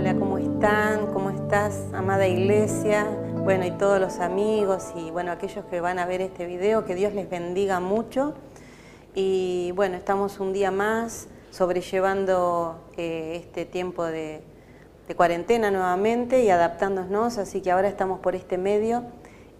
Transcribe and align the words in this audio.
Hola, 0.00 0.14
¿cómo 0.14 0.38
están? 0.38 1.12
¿Cómo 1.12 1.30
estás, 1.30 1.92
amada 1.92 2.28
iglesia? 2.28 3.04
Bueno, 3.42 3.66
y 3.66 3.72
todos 3.72 3.98
los 4.00 4.20
amigos 4.20 4.92
y 4.94 5.10
bueno, 5.10 5.32
aquellos 5.32 5.64
que 5.64 5.80
van 5.80 5.98
a 5.98 6.06
ver 6.06 6.20
este 6.20 6.46
video, 6.46 6.84
que 6.84 6.94
Dios 6.94 7.14
les 7.14 7.28
bendiga 7.28 7.80
mucho. 7.80 8.34
Y 9.16 9.72
bueno, 9.74 9.96
estamos 9.96 10.38
un 10.38 10.52
día 10.52 10.70
más 10.70 11.26
sobrellevando 11.50 12.78
eh, 12.96 13.42
este 13.42 13.64
tiempo 13.64 14.04
de, 14.04 14.40
cuarentena 15.16 15.72
nuevamente 15.72 16.44
y 16.44 16.50
adaptándonos, 16.50 17.36
así 17.36 17.60
que 17.60 17.72
ahora 17.72 17.88
estamos 17.88 18.20
por 18.20 18.36
este 18.36 18.56
medio. 18.56 19.02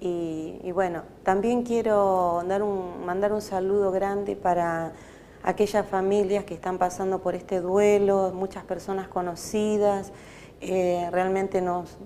Y, 0.00 0.70
bueno, 0.70 1.02
también 1.25 1.64
quiero 1.64 2.45
dar 2.46 2.62
un, 2.62 3.05
mandar 3.05 3.32
un 3.32 3.43
saludo 3.43 3.91
grande 3.91 4.36
para 4.36 4.93
aquellas 5.49 5.87
familias 5.87 6.45
que 6.45 6.53
están 6.53 6.77
pasando 6.77 7.21
por 7.21 7.35
este 7.35 7.61
duelo, 7.61 8.33
muchas 8.35 8.65
personas 8.65 9.09
conocidas, 9.09 10.12
eh, 10.61 11.09
realmente 11.11 11.62
nos, 11.62 11.97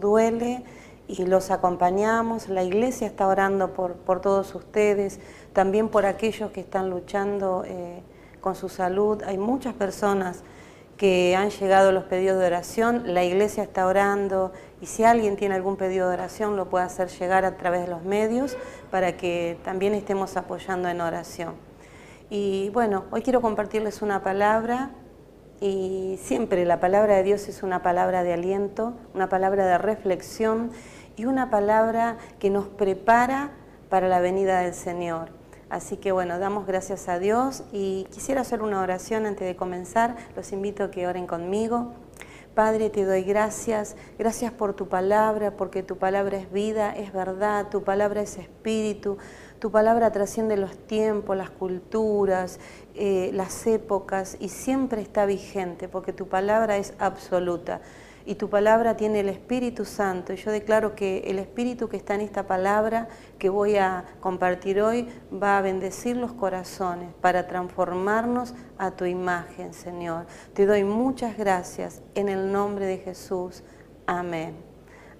duele 0.00 0.62
y 1.08 1.24
los 1.24 1.50
acompañamos. 1.50 2.50
La 2.50 2.62
iglesia 2.62 3.06
está 3.06 3.26
orando 3.26 3.72
por, 3.72 3.94
por 3.94 4.20
todos 4.20 4.54
ustedes, 4.54 5.18
también 5.54 5.88
por 5.88 6.04
aquellos 6.04 6.50
que 6.50 6.60
están 6.60 6.90
luchando 6.90 7.64
eh, 7.66 8.02
con 8.42 8.54
su 8.54 8.68
salud. 8.68 9.22
Hay 9.24 9.38
muchas 9.38 9.72
personas 9.72 10.42
que 10.98 11.34
han 11.34 11.48
llegado 11.48 11.92
los 11.92 12.04
pedidos 12.04 12.38
de 12.38 12.46
oración, 12.48 13.14
la 13.14 13.24
iglesia 13.24 13.62
está 13.62 13.86
orando 13.86 14.52
y 14.82 14.86
si 14.86 15.04
alguien 15.04 15.36
tiene 15.36 15.54
algún 15.54 15.78
pedido 15.78 16.06
de 16.10 16.14
oración 16.16 16.56
lo 16.56 16.68
puede 16.68 16.84
hacer 16.84 17.08
llegar 17.08 17.46
a 17.46 17.56
través 17.56 17.80
de 17.80 17.86
los 17.86 18.02
medios 18.02 18.58
para 18.90 19.16
que 19.16 19.58
también 19.64 19.94
estemos 19.94 20.36
apoyando 20.36 20.90
en 20.90 21.00
oración. 21.00 21.69
Y 22.32 22.70
bueno, 22.70 23.06
hoy 23.10 23.22
quiero 23.22 23.40
compartirles 23.42 24.02
una 24.02 24.22
palabra 24.22 24.92
y 25.60 26.16
siempre 26.22 26.64
la 26.64 26.78
palabra 26.78 27.16
de 27.16 27.24
Dios 27.24 27.48
es 27.48 27.64
una 27.64 27.82
palabra 27.82 28.22
de 28.22 28.32
aliento, 28.32 28.94
una 29.14 29.28
palabra 29.28 29.66
de 29.66 29.78
reflexión 29.78 30.70
y 31.16 31.24
una 31.24 31.50
palabra 31.50 32.18
que 32.38 32.48
nos 32.48 32.66
prepara 32.66 33.50
para 33.88 34.06
la 34.06 34.20
venida 34.20 34.60
del 34.60 34.74
Señor. 34.74 35.30
Así 35.70 35.96
que 35.96 36.12
bueno, 36.12 36.38
damos 36.38 36.68
gracias 36.68 37.08
a 37.08 37.18
Dios 37.18 37.64
y 37.72 38.06
quisiera 38.12 38.42
hacer 38.42 38.62
una 38.62 38.80
oración 38.80 39.26
antes 39.26 39.48
de 39.48 39.56
comenzar. 39.56 40.14
Los 40.36 40.52
invito 40.52 40.84
a 40.84 40.90
que 40.92 41.08
oren 41.08 41.26
conmigo. 41.26 41.94
Padre, 42.54 42.90
te 42.90 43.04
doy 43.04 43.22
gracias, 43.22 43.96
gracias 44.18 44.52
por 44.52 44.74
tu 44.74 44.88
palabra, 44.88 45.56
porque 45.56 45.84
tu 45.84 45.98
palabra 45.98 46.36
es 46.36 46.52
vida, 46.52 46.90
es 46.96 47.12
verdad, 47.12 47.68
tu 47.70 47.84
palabra 47.84 48.22
es 48.22 48.38
espíritu, 48.38 49.18
tu 49.60 49.70
palabra 49.70 50.10
trasciende 50.10 50.56
los 50.56 50.76
tiempos, 50.86 51.36
las 51.36 51.50
culturas, 51.50 52.58
eh, 52.94 53.30
las 53.34 53.66
épocas 53.66 54.36
y 54.40 54.48
siempre 54.48 55.02
está 55.02 55.26
vigente, 55.26 55.86
porque 55.86 56.12
tu 56.12 56.28
palabra 56.28 56.78
es 56.78 56.94
absoluta 56.98 57.80
y 58.24 58.36
tu 58.36 58.48
palabra 58.48 58.96
tiene 58.96 59.20
el 59.20 59.28
Espíritu 59.28 59.84
Santo. 59.84 60.32
Y 60.32 60.36
yo 60.36 60.50
declaro 60.50 60.94
que 60.94 61.18
el 61.26 61.38
Espíritu 61.38 61.88
que 61.88 61.98
está 61.98 62.14
en 62.14 62.22
esta 62.22 62.46
palabra 62.46 63.08
que 63.38 63.50
voy 63.50 63.76
a 63.76 64.04
compartir 64.20 64.80
hoy 64.80 65.08
va 65.30 65.58
a 65.58 65.62
bendecir 65.62 66.16
los 66.16 66.32
corazones 66.32 67.12
para 67.20 67.46
transformarnos 67.46 68.54
a 68.78 68.92
tu 68.92 69.04
imagen, 69.04 69.74
Señor. 69.74 70.26
Te 70.54 70.64
doy 70.64 70.84
muchas 70.84 71.36
gracias 71.36 72.02
en 72.14 72.28
el 72.28 72.50
nombre 72.50 72.86
de 72.86 72.98
Jesús. 72.98 73.62
Amén. 74.06 74.54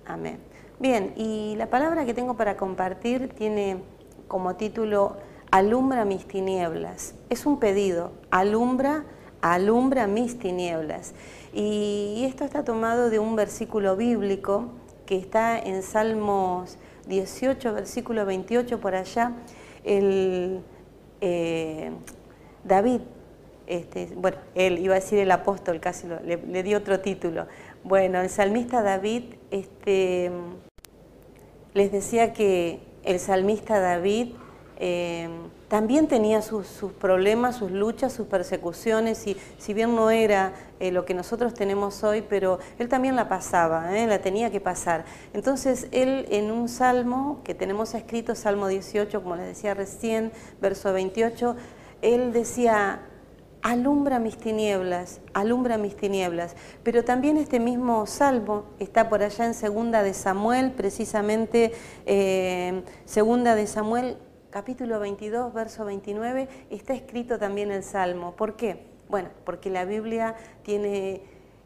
Amén. 0.06 0.41
Bien, 0.78 1.12
y 1.14 1.56
la 1.56 1.68
palabra 1.68 2.06
que 2.06 2.14
tengo 2.14 2.38
para 2.38 2.56
compartir 2.56 3.28
tiene 3.34 3.83
como 4.31 4.55
título 4.55 5.17
Alumbra 5.50 6.05
mis 6.05 6.27
tinieblas. 6.28 7.17
Es 7.28 7.45
un 7.45 7.59
pedido, 7.59 8.12
alumbra, 8.31 9.05
alumbra 9.42 10.06
mis 10.06 10.39
tinieblas. 10.39 11.12
Y 11.53 12.25
esto 12.25 12.45
está 12.45 12.62
tomado 12.62 13.11
de 13.11 13.19
un 13.19 13.34
versículo 13.34 13.97
bíblico 13.97 14.67
que 15.06 15.19
está 15.19 15.58
en 15.58 15.83
Salmos 15.83 16.78
18, 17.08 17.75
versículo 17.75 18.25
28 18.25 18.80
por 18.80 18.95
allá. 18.95 19.33
El, 19.83 20.61
eh, 21.20 21.91
David, 22.62 23.01
este, 23.67 24.12
bueno, 24.14 24.36
él 24.55 24.79
iba 24.79 24.95
a 24.95 25.01
decir 25.01 25.18
el 25.18 25.33
apóstol, 25.33 25.80
casi 25.80 26.07
le, 26.24 26.62
dio 26.62 26.79
otro 26.79 27.01
título. 27.01 27.48
Bueno, 27.83 28.20
el 28.20 28.30
salmista 28.30 28.83
David 28.83 29.24
este, 29.51 30.30
les 31.74 31.91
decía 31.91 32.33
que 32.33 32.89
el 33.05 33.18
salmista 33.18 33.80
David 33.80 34.34
eh, 34.83 35.28
también 35.68 36.08
tenía 36.08 36.40
sus, 36.40 36.66
problemas, 36.98 37.56
sus 37.56 37.70
luchas, 37.70 38.14
sus 38.14 38.27
persecuciones, 38.27 39.27
y 39.27 39.36
si 39.58 39.74
bien 39.74 39.94
no 39.94 40.11
era 40.11 40.52
eh, 40.80 40.90
lo 40.90 41.05
que 41.05 41.12
nosotros 41.12 41.52
tenemos 41.52 42.02
hoy, 42.02 42.24
pero 42.27 42.58
él 42.78 42.88
también 42.88 43.14
la 43.14 43.28
pasaba, 43.28 43.96
¿eh? 43.96 44.06
la 44.06 44.20
tenía 44.20 44.50
que 44.50 44.58
pasar. 44.58 45.05
Entonces 45.34 45.86
él 45.92 46.27
en 46.30 46.50
un 46.50 46.68
salmo 46.68 47.42
que 47.44 47.55
tenemos 47.55 47.94
escrito, 47.94 48.34
Salmo 48.34 48.68
18, 48.68 49.22
como 49.22 49.36
les 49.36 49.46
decía 49.46 49.74
recién, 49.74 50.32
verso 50.62 50.92
28, 50.94 51.55
él 52.00 52.32
decía, 52.32 53.02
alumbra 53.63 54.19
mis 54.19 54.37
tinieblas, 54.37 55.21
alumbra 55.35 55.79
mis 55.79 55.97
tinieblas. 55.97 56.57
Pero 56.83 57.05
también 57.05 57.37
este 57.37 57.61
mismo 57.61 58.07
salmo 58.07 58.65
está 58.79 59.09
por 59.09 59.23
allá 59.23 59.47
en 59.47 59.55
Segunda 59.55 60.03
de 60.03 60.15
Samuel, 60.15 60.73
precisamente 60.73 61.73
eh, 62.07 62.83
Segunda 63.05 63.55
de 63.55 63.67
Samuel 63.67 64.17
capítulo 64.51 64.98
22, 64.98 65.55
verso 65.55 65.85
29, 65.85 66.48
está 66.71 66.93
escrito 66.93 67.39
también 67.39 67.71
el 67.71 67.85
Salmo. 67.85 68.35
¿Por 68.35 68.57
qué? 68.57 68.85
Bueno, 69.09 69.29
porque 69.45 69.71
la 69.71 69.85
Biblia 69.85 70.35
tiene 70.63 71.23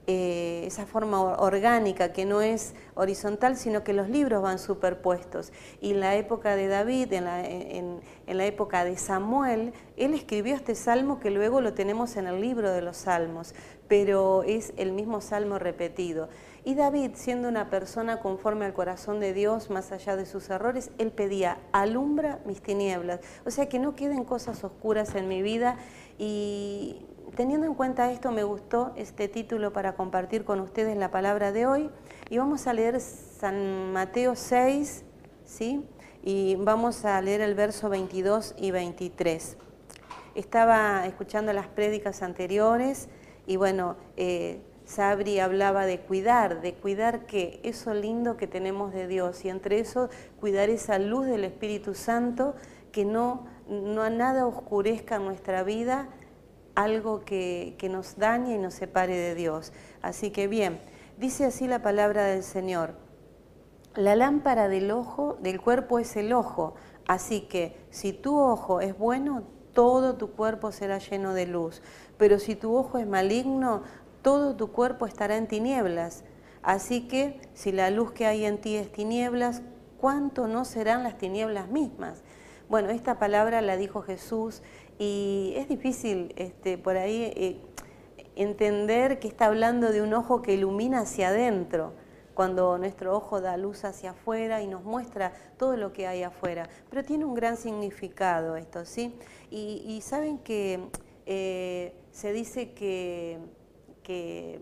eh, 0.07 0.65
esa 0.67 0.85
forma 0.85 1.21
orgánica 1.21 2.13
que 2.13 2.27
no 2.27 2.43
es 2.43 2.75
horizontal, 2.95 3.57
sino 3.57 3.85
que 3.85 3.95
los 3.95 4.11
libros 4.11 4.43
van 4.43 4.59
superpuestos. 4.59 5.51
Y 5.81 5.93
en 5.93 6.01
la 6.01 6.15
época 6.17 6.57
de 6.57 6.69
David, 6.69 7.13
en 7.15 7.25
la, 7.25 7.43
en 7.43 8.01
la, 8.27 8.45
época 8.45 8.85
de 8.85 8.99
Samuel, 8.99 9.73
él 9.97 10.13
escribió 10.13 10.55
este 10.55 10.75
salmo 10.75 11.21
que 11.21 11.31
luego 11.31 11.63
lo 11.63 11.73
tenemos 11.73 12.17
en 12.17 12.27
el 12.27 12.43
libro 12.43 12.71
de 12.71 12.83
los 12.83 12.99
salmos, 12.99 13.55
pero 13.89 14.43
es 14.43 14.75
el 14.77 14.93
mismo 14.93 15.23
salmo 15.23 15.59
repetido. 15.59 16.29
Y 16.67 16.75
David, 16.75 17.13
siendo 17.15 17.49
una 17.49 17.71
persona 17.71 18.21
conforme 18.21 18.67
al 18.67 18.75
corazón 18.75 19.21
de 19.21 19.33
Dios, 19.33 19.71
más 19.71 19.93
allá 19.93 20.17
de 20.17 20.27
sus 20.27 20.51
errores, 20.51 20.91
él 20.99 21.13
pedía, 21.13 21.59
alumbra 21.73 22.41
mis 22.45 22.61
tinieblas. 22.63 23.21
O 23.45 23.51
sea, 23.51 23.69
que 23.69 23.79
no 23.79 23.95
queden 23.95 24.25
cosas 24.25 24.65
oscuras 24.65 25.15
en 25.15 25.29
mi 25.29 25.43
vida. 25.43 25.77
Y 26.19 27.07
teniendo 27.35 27.67
en 27.67 27.75
cuenta 27.75 28.11
esto, 28.13 28.31
me 28.31 28.45
gustó 28.45 28.93
este 28.97 29.29
título 29.29 29.73
para 29.73 29.95
compartir 29.95 30.45
con 30.45 30.61
ustedes 30.61 30.97
la 30.97 31.11
palabra 31.11 31.53
de 31.53 31.67
hoy. 31.67 31.91
Y 32.31 32.39
vamos 32.39 32.67
a 32.67 32.73
leer 32.73 33.01
San 33.01 33.93
Mateo 33.93 34.35
6, 34.35 35.05
¿sí? 35.45 35.85
Y 36.23 36.57
vamos 36.57 37.05
a 37.05 37.21
leer 37.21 37.41
el 37.41 37.55
verso 37.55 37.89
22 37.89 38.55
y 38.57 38.71
23. 38.71 39.57
Estaba 40.35 41.07
escuchando 41.07 41.53
las 41.53 41.67
prédicas 41.67 42.23
anteriores 42.23 43.09
y 43.47 43.57
bueno, 43.57 43.97
eh, 44.17 44.63
Sabri 44.85 45.39
hablaba 45.39 45.87
de 45.87 46.01
cuidar, 46.01 46.61
de 46.61 46.75
cuidar 46.75 47.27
que 47.27 47.61
eso 47.63 47.95
lindo 47.95 48.37
que 48.37 48.47
tenemos 48.47 48.93
de 48.93 49.07
Dios 49.07 49.45
y 49.45 49.49
entre 49.49 49.81
eso 49.81 50.09
cuidar 50.41 50.71
esa 50.71 50.99
luz 50.99 51.27
del 51.27 51.45
Espíritu 51.45 51.95
Santo 51.95 52.55
que 52.93 53.05
no, 53.05 53.47
no 53.69 54.03
a 54.03 54.11
nada 54.11 54.47
oscurezca 54.47 55.19
nuestra 55.19 55.63
vida, 55.63 56.09
algo 56.75 57.25
que, 57.25 57.75
que 57.79 57.89
nos 57.89 58.17
dañe 58.17 58.55
y 58.55 58.59
nos 58.59 58.75
separe 58.75 59.17
de 59.17 59.35
Dios. 59.35 59.73
Así 60.03 60.31
que 60.31 60.49
bien, 60.49 60.81
dice 61.19 61.45
así 61.45 61.67
la 61.67 61.83
palabra 61.83 62.25
del 62.25 62.43
Señor. 62.43 62.95
La 63.95 64.17
lámpara 64.17 64.69
del 64.69 64.91
ojo, 64.91 65.39
del 65.41 65.61
cuerpo 65.61 65.99
es 66.01 66.17
el 66.17 66.33
ojo, 66.33 66.75
así 67.07 67.43
que 67.43 67.77
si 67.91 68.13
tu 68.13 68.37
ojo 68.37 68.81
es 68.81 68.99
bueno, 68.99 69.45
todo 69.73 70.17
tu 70.17 70.33
cuerpo 70.33 70.73
será 70.73 70.99
lleno 70.99 71.35
de 71.35 71.47
luz. 71.47 71.83
Pero 72.17 72.39
si 72.39 72.57
tu 72.57 72.75
ojo 72.77 72.99
es 72.99 73.07
maligno, 73.07 73.83
todo 74.23 74.57
tu 74.57 74.73
cuerpo 74.73 75.07
estará 75.07 75.37
en 75.37 75.47
tinieblas. 75.47 76.25
Así 76.63 77.07
que 77.07 77.41
si 77.53 77.73
la 77.73 77.91
luz 77.91 78.13
que 78.13 78.27
hay 78.27 78.47
en 78.47 78.61
ti 78.61 78.77
es 78.77 78.91
tinieblas, 78.91 79.63
¿cuánto 80.01 80.49
no 80.49 80.65
serán 80.65 81.03
las 81.03 81.19
tinieblas 81.19 81.69
mismas? 81.69 82.23
Bueno, 82.69 82.89
esta 82.89 83.19
palabra 83.19 83.61
la 83.61 83.77
dijo 83.77 84.01
Jesús 84.01 84.63
y 84.99 85.55
es 85.57 85.69
difícil 85.69 86.33
este, 86.37 86.79
por 86.79 86.97
ahí 86.97 87.33
eh, 87.37 87.61
entender 88.37 89.19
que 89.19 89.29
está 89.29 89.47
hablando 89.47 89.93
de 89.93 90.03
un 90.03 90.15
ojo 90.15 90.43
que 90.43 90.55
ilumina 90.55 91.01
hacia 91.01 91.29
adentro, 91.29 91.93
cuando 92.35 92.79
nuestro 92.79 93.17
ojo 93.17 93.41
da 93.41 93.57
luz 93.57 93.85
hacia 93.85 94.11
afuera 94.11 94.61
y 94.61 94.67
nos 94.67 94.83
muestra 94.83 95.33
todo 95.57 95.77
lo 95.77 95.93
que 95.93 96.07
hay 96.07 96.23
afuera. 96.25 96.69
Pero 96.91 97.05
tiene 97.05 97.25
un 97.25 97.35
gran 97.35 97.57
significado 97.57 98.57
esto, 98.57 98.85
¿sí? 98.85 99.15
Y, 99.51 100.01
saben 100.03 100.39
que 100.39 100.81
eh, 101.27 101.95
se 102.11 102.33
dice 102.33 102.73
que 102.73 103.39
que 104.05 104.61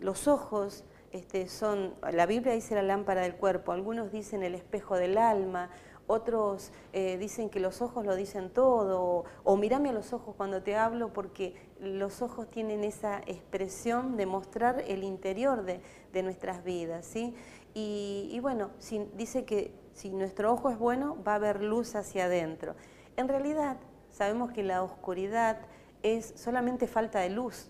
los 0.00 0.28
ojos 0.28 0.84
este, 1.12 1.48
son, 1.48 1.94
la 2.12 2.26
Biblia 2.26 2.52
dice 2.52 2.74
la 2.74 2.82
lámpara 2.82 3.22
del 3.22 3.36
cuerpo, 3.36 3.72
algunos 3.72 4.12
dicen 4.12 4.42
el 4.42 4.54
espejo 4.54 4.96
del 4.96 5.16
alma, 5.16 5.70
otros 6.06 6.72
eh, 6.92 7.16
dicen 7.18 7.50
que 7.50 7.60
los 7.60 7.82
ojos 7.82 8.04
lo 8.04 8.14
dicen 8.14 8.50
todo, 8.50 9.02
o, 9.02 9.24
o 9.44 9.56
mírame 9.56 9.90
a 9.90 9.92
los 9.92 10.12
ojos 10.12 10.34
cuando 10.36 10.62
te 10.62 10.76
hablo, 10.76 11.12
porque 11.12 11.54
los 11.80 12.22
ojos 12.22 12.50
tienen 12.50 12.84
esa 12.84 13.18
expresión 13.26 14.16
de 14.16 14.26
mostrar 14.26 14.82
el 14.86 15.04
interior 15.04 15.64
de, 15.64 15.80
nuestras 16.22 16.64
vidas, 16.64 17.04
¿sí? 17.04 17.34
Y, 17.74 18.38
bueno, 18.40 18.70
dice 19.14 19.44
que 19.44 19.74
si 19.92 20.10
nuestro 20.10 20.52
ojo 20.52 20.70
es 20.70 20.78
bueno, 20.78 21.16
va 21.26 21.32
a 21.32 21.36
haber 21.36 21.62
luz 21.62 21.96
hacia 21.96 22.26
adentro. 22.26 22.76
En 23.16 23.28
realidad, 23.28 23.78
sabemos 24.10 24.52
que 24.52 24.62
la 24.62 24.82
oscuridad 24.82 25.58
es 26.02 26.32
solamente 26.36 26.86
falta 26.86 27.18
de 27.20 27.30
luz, 27.30 27.68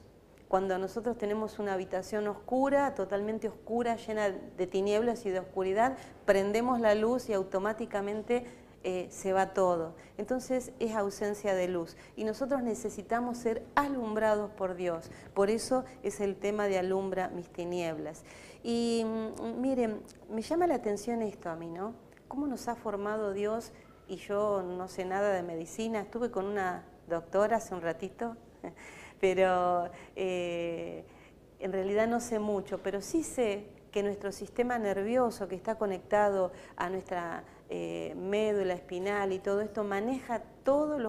cuando 0.54 0.78
nosotros 0.78 1.18
tenemos 1.18 1.58
una 1.58 1.72
habitación 1.72 2.28
oscura, 2.28 2.94
totalmente 2.94 3.48
oscura, 3.48 3.96
llena 3.96 4.28
de 4.30 4.66
tinieblas 4.68 5.26
y 5.26 5.30
de 5.30 5.40
oscuridad, 5.40 5.98
prendemos 6.26 6.78
la 6.78 6.94
luz 6.94 7.28
y 7.28 7.32
automáticamente 7.32 8.44
eh, 8.84 9.08
se 9.10 9.32
va 9.32 9.52
todo. 9.52 9.96
Entonces 10.16 10.70
es 10.78 10.94
ausencia 10.94 11.56
de 11.56 11.66
luz 11.66 11.96
y 12.14 12.22
nosotros 12.22 12.62
necesitamos 12.62 13.38
ser 13.38 13.64
alumbrados 13.74 14.48
por 14.52 14.76
Dios. 14.76 15.10
Por 15.34 15.50
eso 15.50 15.84
es 16.04 16.20
el 16.20 16.36
tema 16.36 16.68
de 16.68 16.78
alumbra 16.78 17.30
mis 17.30 17.50
tinieblas. 17.50 18.22
Y 18.62 19.04
mm, 19.04 19.60
miren, 19.60 20.02
me 20.30 20.42
llama 20.42 20.68
la 20.68 20.76
atención 20.76 21.22
esto 21.22 21.50
a 21.50 21.56
mí, 21.56 21.68
¿no? 21.68 21.96
¿Cómo 22.28 22.46
nos 22.46 22.68
ha 22.68 22.76
formado 22.76 23.32
Dios? 23.32 23.72
Y 24.06 24.18
yo 24.18 24.62
no 24.62 24.86
sé 24.86 25.04
nada 25.04 25.32
de 25.32 25.42
medicina, 25.42 26.02
estuve 26.02 26.30
con 26.30 26.44
una 26.44 26.84
doctora 27.08 27.56
hace 27.56 27.74
un 27.74 27.80
ratito 27.80 28.36
pero 29.24 29.88
eh, 30.16 31.02
en 31.58 31.72
realidad 31.72 32.06
no 32.06 32.20
sé 32.20 32.38
mucho, 32.38 32.82
pero 32.82 33.00
sí 33.00 33.22
sé 33.22 33.68
que 33.90 34.02
nuestro 34.02 34.32
sistema 34.32 34.78
nervioso 34.78 35.48
que 35.48 35.54
está 35.54 35.78
conectado 35.78 36.52
a 36.76 36.90
nuestra 36.90 37.42
eh, 37.70 38.14
médula 38.18 38.74
espinal 38.74 39.32
y 39.32 39.38
todo 39.38 39.62
esto 39.62 39.82
maneja 39.82 40.42
todos 40.62 41.00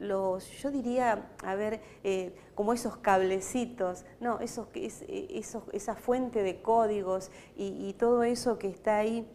los, 0.00 0.50
yo 0.50 0.72
diría, 0.72 1.30
a 1.44 1.54
ver, 1.54 1.80
eh, 2.02 2.34
como 2.56 2.72
esos 2.72 2.96
cablecitos, 2.96 4.04
no, 4.18 4.40
esos, 4.40 4.66
esa 5.72 5.94
fuente 5.94 6.42
de 6.42 6.62
códigos 6.62 7.30
y 7.56 7.92
todo 7.92 8.24
eso 8.24 8.58
que 8.58 8.66
está 8.66 8.96
ahí 8.96 9.28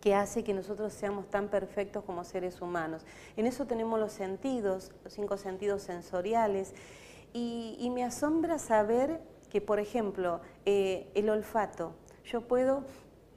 que 0.00 0.14
hace 0.14 0.44
que 0.44 0.54
nosotros 0.54 0.92
seamos 0.92 1.28
tan 1.28 1.48
perfectos 1.48 2.04
como 2.04 2.24
seres 2.24 2.60
humanos. 2.60 3.04
En 3.36 3.46
eso 3.46 3.66
tenemos 3.66 3.98
los 3.98 4.12
sentidos, 4.12 4.92
los 5.02 5.12
cinco 5.12 5.36
sentidos 5.36 5.82
sensoriales, 5.82 6.74
y, 7.32 7.90
me 7.94 8.04
asombra 8.04 8.58
saber 8.58 9.20
que, 9.50 9.60
por 9.60 9.80
ejemplo, 9.80 10.40
eh, 10.66 11.08
el 11.14 11.30
olfato, 11.30 11.94
yo 12.24 12.42
puedo 12.42 12.84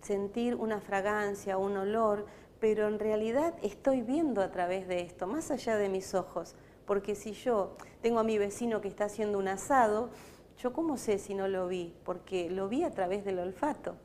sentir 0.02 0.56
una 0.56 0.82
fragancia, 0.82 1.58
un 1.58 1.78
olor, 1.78 2.26
pero 2.60 2.88
en 2.88 3.00
realidad 3.00 3.54
estoy 3.62 4.02
viendo 4.02 4.42
a 4.42 4.52
través 4.52 4.88
de 4.88 5.02
esto, 5.02 5.28
más 5.28 5.52
allá 5.52 5.78
de 5.78 5.90
mis 5.90 6.14
ojos, 6.14 6.56
porque 6.86 7.16
si 7.16 7.34
yo 7.34 7.76
tengo 8.02 8.20
a 8.20 8.24
mi 8.24 8.38
vecino 8.38 8.82
que 8.82 8.88
está 8.88 9.06
haciendo 9.06 9.38
un 9.38 9.48
asado, 9.48 10.10
yo 10.58 10.74
cómo 10.74 10.98
sé 10.98 11.18
si 11.18 11.34
no 11.34 11.48
lo 11.48 11.68
vi, 11.68 11.94
porque 12.04 12.50
lo 12.50 12.68
vi 12.68 12.84
a 12.84 12.92
través 12.92 13.26
del 13.26 13.40
olfato. 13.40 13.96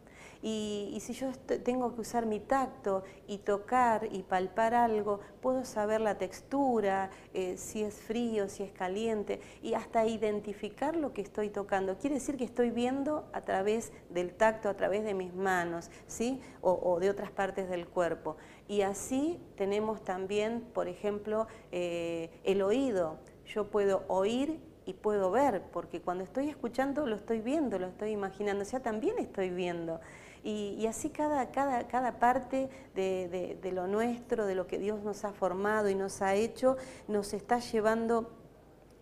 Y, 0.49 0.99
si 1.01 1.13
yo 1.13 1.33
tengo 1.65 1.93
que 1.97 2.03
usar 2.03 2.25
mi 2.25 2.39
tacto 2.39 3.03
y 3.27 3.39
tocar 3.39 4.07
y 4.13 4.23
palpar 4.23 4.75
algo, 4.75 5.19
puedo 5.43 5.65
saber 5.65 6.01
la 6.01 6.19
textura, 6.19 7.11
eh, 7.35 7.57
si 7.57 7.83
es 7.83 7.95
frío, 7.95 8.49
si 8.49 8.63
es 8.63 8.71
caliente, 8.71 9.41
y 9.61 9.75
hasta 9.75 10.07
identificar 10.07 10.95
lo 10.95 11.13
que 11.13 11.21
estoy 11.21 11.51
tocando. 11.51 11.99
Quiere 11.99 12.15
decir 12.15 12.37
que 12.37 12.45
estoy 12.45 12.71
viendo 12.71 13.29
a 13.33 13.41
través 13.41 13.91
del 14.09 14.35
tacto, 14.35 14.69
a 14.69 14.75
través 14.75 15.03
de 15.03 15.15
mis 15.15 15.35
manos, 15.35 15.91
¿sí? 16.07 16.41
o, 16.61 17.01
de 17.01 17.11
otras 17.11 17.33
partes 17.33 17.69
del 17.69 17.89
cuerpo. 17.89 18.37
Y 18.69 18.83
así 18.83 19.41
tenemos 19.57 20.05
también, 20.05 20.61
por 20.61 20.87
ejemplo, 20.87 21.49
eh, 21.73 22.31
el 22.45 22.63
oído. 22.63 23.19
Yo 23.47 23.69
puedo 23.69 24.05
oír 24.07 24.61
y 24.85 24.93
puedo 24.93 25.33
ver, 25.33 25.63
porque 25.73 26.01
cuando 26.01 26.23
estoy 26.23 26.49
escuchando 26.49 27.05
lo 27.05 27.17
estoy 27.17 27.41
viendo, 27.41 27.81
lo 27.81 27.89
estoy 27.89 28.13
imaginando, 28.13 28.63
o 28.63 28.65
sea, 28.65 28.79
también 28.79 29.19
estoy 29.19 29.51
viendo. 29.51 30.01
Y, 30.49 30.87
así 30.87 31.11
cada, 31.11 31.51
cada, 31.51 31.89
cada 31.89 32.21
parte 32.21 32.71
de, 32.95 33.71
lo 33.73 33.89
nuestro, 33.89 34.47
de 34.47 34.55
lo 34.55 34.69
que 34.69 34.79
Dios 34.79 35.03
nos 35.03 35.25
ha 35.25 35.33
formado 35.33 35.91
y 35.91 35.97
nos 35.97 36.23
ha 36.23 36.37
hecho, 36.37 36.77
nos 37.09 37.33
está 37.33 37.59
llevando 37.59 38.31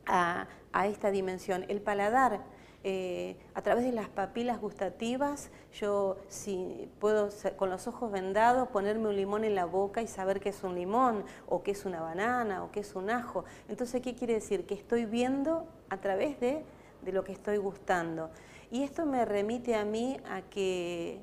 a, 0.06 0.48
a 0.72 0.86
esta 0.86 1.10
dimensión. 1.10 1.66
El 1.68 1.82
paladar 1.82 2.40
eh, 2.82 3.36
a 3.52 3.60
través 3.60 3.84
de 3.84 3.92
las 3.92 4.08
papilas 4.08 4.58
gustativas, 4.58 5.50
yo 5.74 6.16
si 6.28 6.88
puedo 6.98 7.28
con 7.58 7.68
los 7.68 7.88
ojos 7.88 8.10
vendados 8.10 8.68
ponerme 8.68 9.08
un 9.08 9.16
limón 9.16 9.44
en 9.44 9.54
la 9.54 9.66
boca 9.66 10.00
y 10.00 10.06
saber 10.06 10.40
que 10.40 10.48
es 10.48 10.64
un 10.64 10.74
limón, 10.74 11.26
o 11.46 11.62
que 11.62 11.72
es 11.72 11.84
una 11.84 12.00
banana, 12.00 12.64
o 12.64 12.70
que 12.70 12.80
es 12.80 12.94
un 12.94 13.10
ajo. 13.10 13.44
Entonces, 13.68 14.00
¿qué 14.00 14.14
quiere 14.14 14.32
decir? 14.32 14.64
Que 14.64 14.72
estoy 14.72 15.04
viendo 15.04 15.66
a 15.90 15.98
través 15.98 16.40
de, 16.40 16.64
de 17.02 17.12
lo 17.12 17.22
que 17.22 17.32
estoy 17.32 17.58
gustando. 17.58 18.30
Y 18.70 18.82
esto 18.82 19.04
me 19.04 19.26
remite 19.26 19.74
a 19.74 19.84
mí 19.84 20.16
a 20.24 20.40
que, 20.40 21.20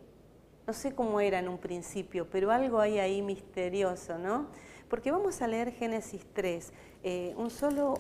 no 0.72 0.78
sé 0.78 0.96
cómo 0.96 1.20
era 1.20 1.40
en 1.40 1.50
un 1.50 1.58
principio, 1.58 2.30
pero 2.32 2.50
algo 2.50 2.80
hay 2.80 2.98
ahí 2.98 3.22
misterioso, 3.22 4.18
¿no? 4.18 4.48
Porque 4.90 5.12
vamos 5.12 5.42
a 5.42 5.48
leer 5.48 5.74
Génesis 5.74 6.26
3, 6.32 6.72
eh, 7.04 7.34
un, 7.36 7.50
solo, 7.50 8.00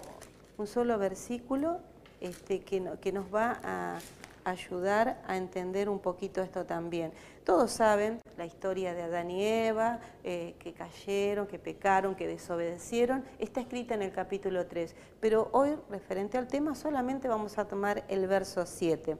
un 0.57 0.67
solo 0.67 0.97
versículo 0.97 1.79
este, 2.21 2.61
que, 2.61 2.79
nos 2.79 3.25
va 3.25 3.59
a 3.61 3.99
ayudar 4.45 5.21
a 5.27 5.35
entender 5.35 5.89
un 5.89 5.99
poquito 5.99 6.41
esto 6.41 6.65
también. 6.65 7.11
Todos 7.43 7.71
saben 7.71 8.21
la 8.37 8.45
historia 8.45 8.93
de 8.93 9.01
Adán 9.01 9.31
y 9.31 9.43
Eva, 9.43 9.99
eh, 10.23 10.55
que 10.57 10.71
cayeron, 10.71 11.47
que 11.47 11.59
pecaron, 11.59 12.15
que 12.15 12.25
desobedecieron, 12.25 13.25
está 13.37 13.59
escrita 13.59 13.95
en 13.95 14.01
el 14.01 14.13
capítulo 14.13 14.65
3, 14.65 14.95
pero 15.19 15.49
hoy, 15.51 15.75
referente 15.89 16.37
al 16.37 16.47
tema, 16.47 16.73
solamente 16.73 17.27
vamos 17.27 17.57
a 17.57 17.67
tomar 17.67 18.05
el 18.07 18.27
verso 18.27 18.65
7. 18.65 19.17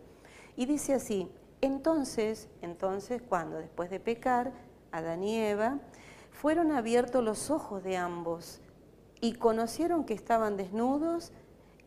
Y 0.56 0.66
dice 0.66 0.94
así, 0.94 1.30
entonces, 1.62 2.50
entonces, 2.62 3.22
cuando 3.22 3.58
después 3.58 3.90
de 3.90 4.00
pecar, 4.00 4.52
Adán 4.92 5.24
y 5.24 5.38
Eva, 5.38 5.80
fueron 6.32 6.72
abiertos 6.72 7.24
los 7.24 7.50
ojos 7.50 7.84
de 7.84 7.98
ambos 7.98 8.62
y 9.20 9.34
conocieron 9.34 10.06
que 10.06 10.14
estaban 10.14 10.58
desnudos 10.58 11.32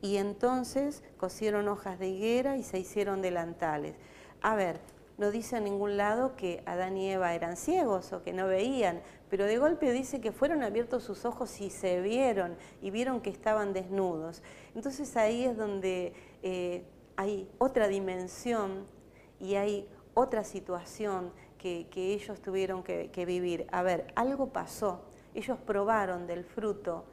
y 0.01 0.17
entonces 0.17 1.03
cosieron 1.17 1.69
hojas 1.69 1.99
de 1.99 2.09
higuera 2.09 2.57
y 2.57 2.63
se 2.63 2.79
hicieron 2.79 3.21
delantales. 3.21 3.97
A 4.43 4.55
ver, 4.55 4.81
no 5.17 5.31
dice 5.31 5.57
en 5.57 5.65
ningún 5.65 5.97
lado 5.97 6.37
que 6.37 6.63
Adán 6.67 6.97
y 6.97 7.11
Eva 7.11 7.35
eran 7.35 7.57
ciegos 7.57 8.13
o 8.13 8.23
que 8.23 8.33
no 8.33 8.47
veían, 8.47 9.01
pero 9.31 9.45
de 9.45 9.59
golpe 9.59 9.93
dice 9.93 10.21
que 10.21 10.33
fueron 10.33 10.63
abiertos 10.63 11.05
sus 11.05 11.25
ojos 11.25 11.61
y 11.61 11.71
se 11.71 12.01
vieron 12.01 12.57
y 12.83 12.91
vieron 12.91 13.21
que 13.21 13.31
estaban 13.31 13.73
desnudos. 13.73 14.43
Entonces 14.75 15.17
ahí 15.17 15.45
es 15.45 15.57
donde 15.57 16.13
eh, 16.43 16.85
hay 17.17 17.49
otra 17.59 17.89
dimensión 17.89 18.87
y 19.45 19.57
hay 19.57 19.87
otra 20.15 20.43
situación 20.43 21.31
que, 21.59 21.87
ellos 21.95 22.41
tuvieron 22.41 22.83
que, 22.83 23.25
vivir. 23.27 23.67
A 23.73 23.83
ver, 23.83 24.07
algo 24.15 24.49
pasó, 24.49 25.03
ellos 25.35 25.59
probaron 25.59 26.27
del 26.27 26.45
fruto 26.45 27.05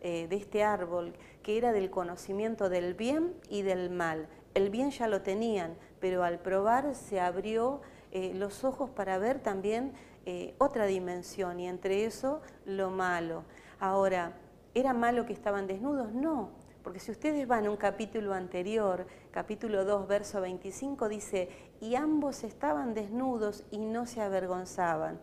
eh, 0.00 0.26
de 0.28 0.36
este 0.36 0.62
árbol, 0.64 1.14
que 1.42 1.56
era 1.56 1.72
del 1.72 1.90
conocimiento 1.90 2.68
del 2.68 2.94
bien 2.94 3.34
y 3.48 3.62
del 3.62 3.90
mal. 3.90 4.28
El 4.54 4.70
bien 4.70 4.90
ya 4.90 5.08
lo 5.08 5.22
tenían, 5.22 5.76
pero 6.00 6.24
al 6.24 6.38
probar 6.40 6.94
se 6.94 7.20
abrió 7.20 7.80
eh, 8.12 8.32
los 8.34 8.64
ojos 8.64 8.90
para 8.90 9.18
ver 9.18 9.40
también 9.40 9.92
eh, 10.26 10.54
otra 10.58 10.86
dimensión 10.86 11.58
y 11.60 11.68
entre 11.68 12.04
eso 12.04 12.42
lo 12.66 12.90
malo. 12.90 13.44
Ahora, 13.80 14.36
¿era 14.74 14.92
malo 14.92 15.26
que 15.26 15.32
estaban 15.32 15.66
desnudos? 15.66 16.12
No, 16.12 16.50
porque 16.82 17.00
si 17.00 17.10
ustedes 17.10 17.46
van 17.46 17.66
a 17.66 17.70
un 17.70 17.76
capítulo 17.76 18.34
anterior, 18.34 19.06
capítulo 19.30 19.84
2, 19.84 20.06
verso 20.08 20.40
25, 20.40 21.08
dice, 21.08 21.48
y 21.80 21.94
ambos 21.94 22.44
estaban 22.44 22.94
desnudos 22.94 23.64
y 23.70 23.78
no 23.78 24.06
se 24.06 24.20
avergonzaban. 24.20 25.20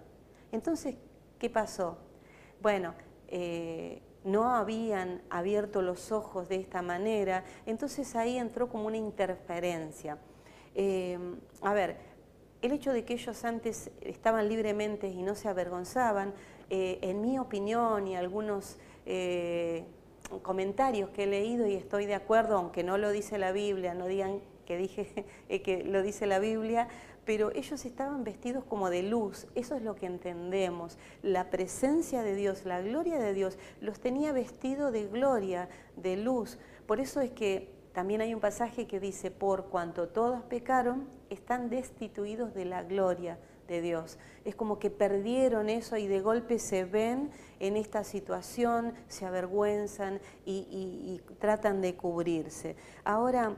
Entonces, 0.51 0.95
¿qué 1.39 1.49
pasó? 1.49 1.97
Bueno, 2.61 2.93
no 4.25 4.55
habían 4.55 5.21
abierto 5.29 5.81
los 5.81 6.11
ojos 6.11 6.49
de 6.49 6.55
esta 6.55 6.81
manera, 6.81 7.43
entonces 7.65 8.15
ahí 8.15 8.37
entró 8.37 8.69
como 8.69 8.87
una 8.87 8.97
interferencia. 8.97 10.17
Eh, 10.73 11.17
a 11.61 11.73
ver, 11.73 11.97
el 12.61 12.71
hecho 12.71 12.91
de 12.91 13.05
que 13.05 13.13
ellos 13.13 13.45
antes 13.45 13.91
estaban 14.01 14.49
libremente 14.49 15.07
y 15.07 15.21
no 15.21 15.35
se 15.35 15.47
avergonzaban, 15.47 16.33
eh, 16.71 16.97
en 17.01 17.21
mi 17.21 17.37
opinión 17.37 18.07
y 18.07 18.15
algunos 18.15 18.79
eh, 19.05 19.85
comentarios 20.41 21.09
que 21.09 21.23
he 21.23 21.27
leído 21.27 21.67
y 21.67 21.75
estoy 21.75 22.05
de 22.05 22.15
acuerdo, 22.15 22.57
aunque 22.57 22.83
no 22.83 22.97
lo 22.97 23.11
dice 23.11 23.37
la 23.37 23.51
Biblia, 23.51 23.93
no 23.93 24.07
digan 24.07 24.41
que 24.65 24.77
dije 24.77 25.25
que 25.63 25.83
lo 25.83 26.01
dice 26.01 26.25
la 26.25 26.39
Biblia, 26.39 26.87
pero 27.25 27.51
ellos 27.51 27.85
estaban 27.85 28.23
vestidos 28.23 28.63
como 28.63 28.89
de 28.89 29.03
luz, 29.03 29.47
eso 29.55 29.75
es 29.75 29.81
lo 29.81 29.95
que 29.95 30.05
entendemos. 30.05 30.97
La 31.23 31.49
presencia 31.49 32.21
de 32.21 32.35
Dios, 32.35 32.65
la 32.65 32.81
gloria 32.81 33.17
de 33.17 33.33
Dios, 33.33 33.57
los 33.81 33.99
tenía 33.99 34.31
vestidos 34.31 34.93
de 34.93 35.07
gloria, 35.07 35.67
de 35.95 36.17
luz. 36.17 36.59
Por 36.85 36.99
eso 36.99 37.21
es 37.21 37.31
que 37.31 37.73
también 37.93 38.21
hay 38.21 38.33
un 38.33 38.41
pasaje 38.41 38.85
que 38.85 38.99
dice, 38.99 39.31
por 39.31 39.65
cuanto 39.65 40.09
todos 40.09 40.43
pecaron, 40.43 41.07
están 41.29 41.69
destituidos 41.69 42.53
de 42.53 42.65
la 42.65 42.83
gloria 42.83 43.39
de 43.67 43.81
Dios. 43.81 44.17
Es 44.43 44.55
como 44.55 44.79
que 44.79 44.89
perdieron 44.89 45.69
eso 45.69 45.97
y 45.97 46.07
de 46.07 46.21
golpe 46.21 46.59
se 46.59 46.85
ven 46.85 47.31
en 47.59 47.77
esta 47.77 48.03
situación, 48.03 48.93
se 49.07 49.25
avergüenzan 49.25 50.21
y, 50.45 51.21
tratan 51.39 51.81
de 51.81 51.95
cubrirse. 51.95 52.75
Ahora, 53.03 53.55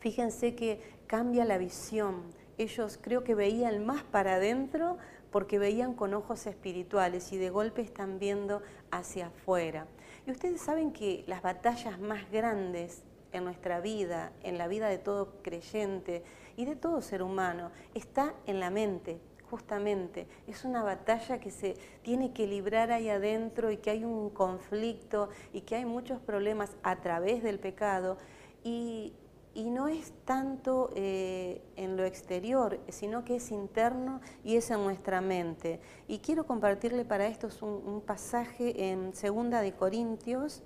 fíjense 0.00 0.54
que 0.54 0.80
cambia 1.06 1.44
la 1.44 1.58
visión. 1.58 2.22
Ellos 2.56 2.98
creo 3.00 3.24
que 3.24 3.34
veían 3.34 3.84
más 3.84 4.04
para 4.04 4.36
adentro 4.36 4.98
porque 5.30 5.58
veían 5.58 5.94
con 5.94 6.14
ojos 6.14 6.46
espirituales 6.46 7.32
y 7.32 7.38
de 7.38 7.50
golpe 7.50 7.82
están 7.82 8.18
viendo 8.18 8.62
hacia 8.90 9.26
afuera. 9.26 9.88
Y 10.26 10.30
ustedes 10.30 10.60
saben 10.60 10.92
que 10.92 11.24
las 11.26 11.42
batallas 11.42 11.98
más 11.98 12.30
grandes 12.30 13.02
en 13.34 13.44
nuestra 13.44 13.80
vida, 13.80 14.32
en 14.42 14.58
la 14.58 14.68
vida 14.68 14.88
de 14.88 14.98
todo 14.98 15.42
creyente 15.42 16.22
y 16.56 16.64
de 16.64 16.76
todo 16.76 17.02
ser 17.02 17.22
humano, 17.22 17.72
está 17.92 18.32
en 18.46 18.60
la 18.60 18.70
mente, 18.70 19.20
justamente. 19.50 20.28
Es 20.46 20.64
una 20.64 20.84
batalla 20.84 21.40
que 21.40 21.50
se 21.50 21.74
tiene 22.02 22.32
que 22.32 22.46
librar 22.46 22.92
ahí 22.92 23.08
adentro 23.08 23.72
y 23.72 23.78
que 23.78 23.90
hay 23.90 24.04
un 24.04 24.30
conflicto 24.30 25.28
y 25.52 25.62
que 25.62 25.74
hay 25.74 25.84
muchos 25.84 26.20
problemas 26.20 26.76
a 26.84 27.00
través 27.00 27.42
del 27.42 27.58
pecado 27.58 28.18
y, 28.62 29.12
no 29.56 29.88
es 29.88 30.12
tanto 30.24 30.90
eh, 30.96 31.62
en 31.76 31.96
lo 31.96 32.04
exterior, 32.04 32.80
sino 32.88 33.24
que 33.24 33.36
es 33.36 33.50
interno 33.52 34.20
y 34.42 34.56
es 34.56 34.70
en 34.70 34.82
nuestra 34.82 35.20
mente. 35.20 35.80
Y 36.08 36.18
quiero 36.18 36.44
compartirle 36.44 37.04
para 37.04 37.26
esto 37.26 37.48
un, 37.64 38.00
pasaje 38.00 38.90
en 38.90 39.14
Segunda 39.14 39.60
de 39.60 39.72
Corintios, 39.72 40.62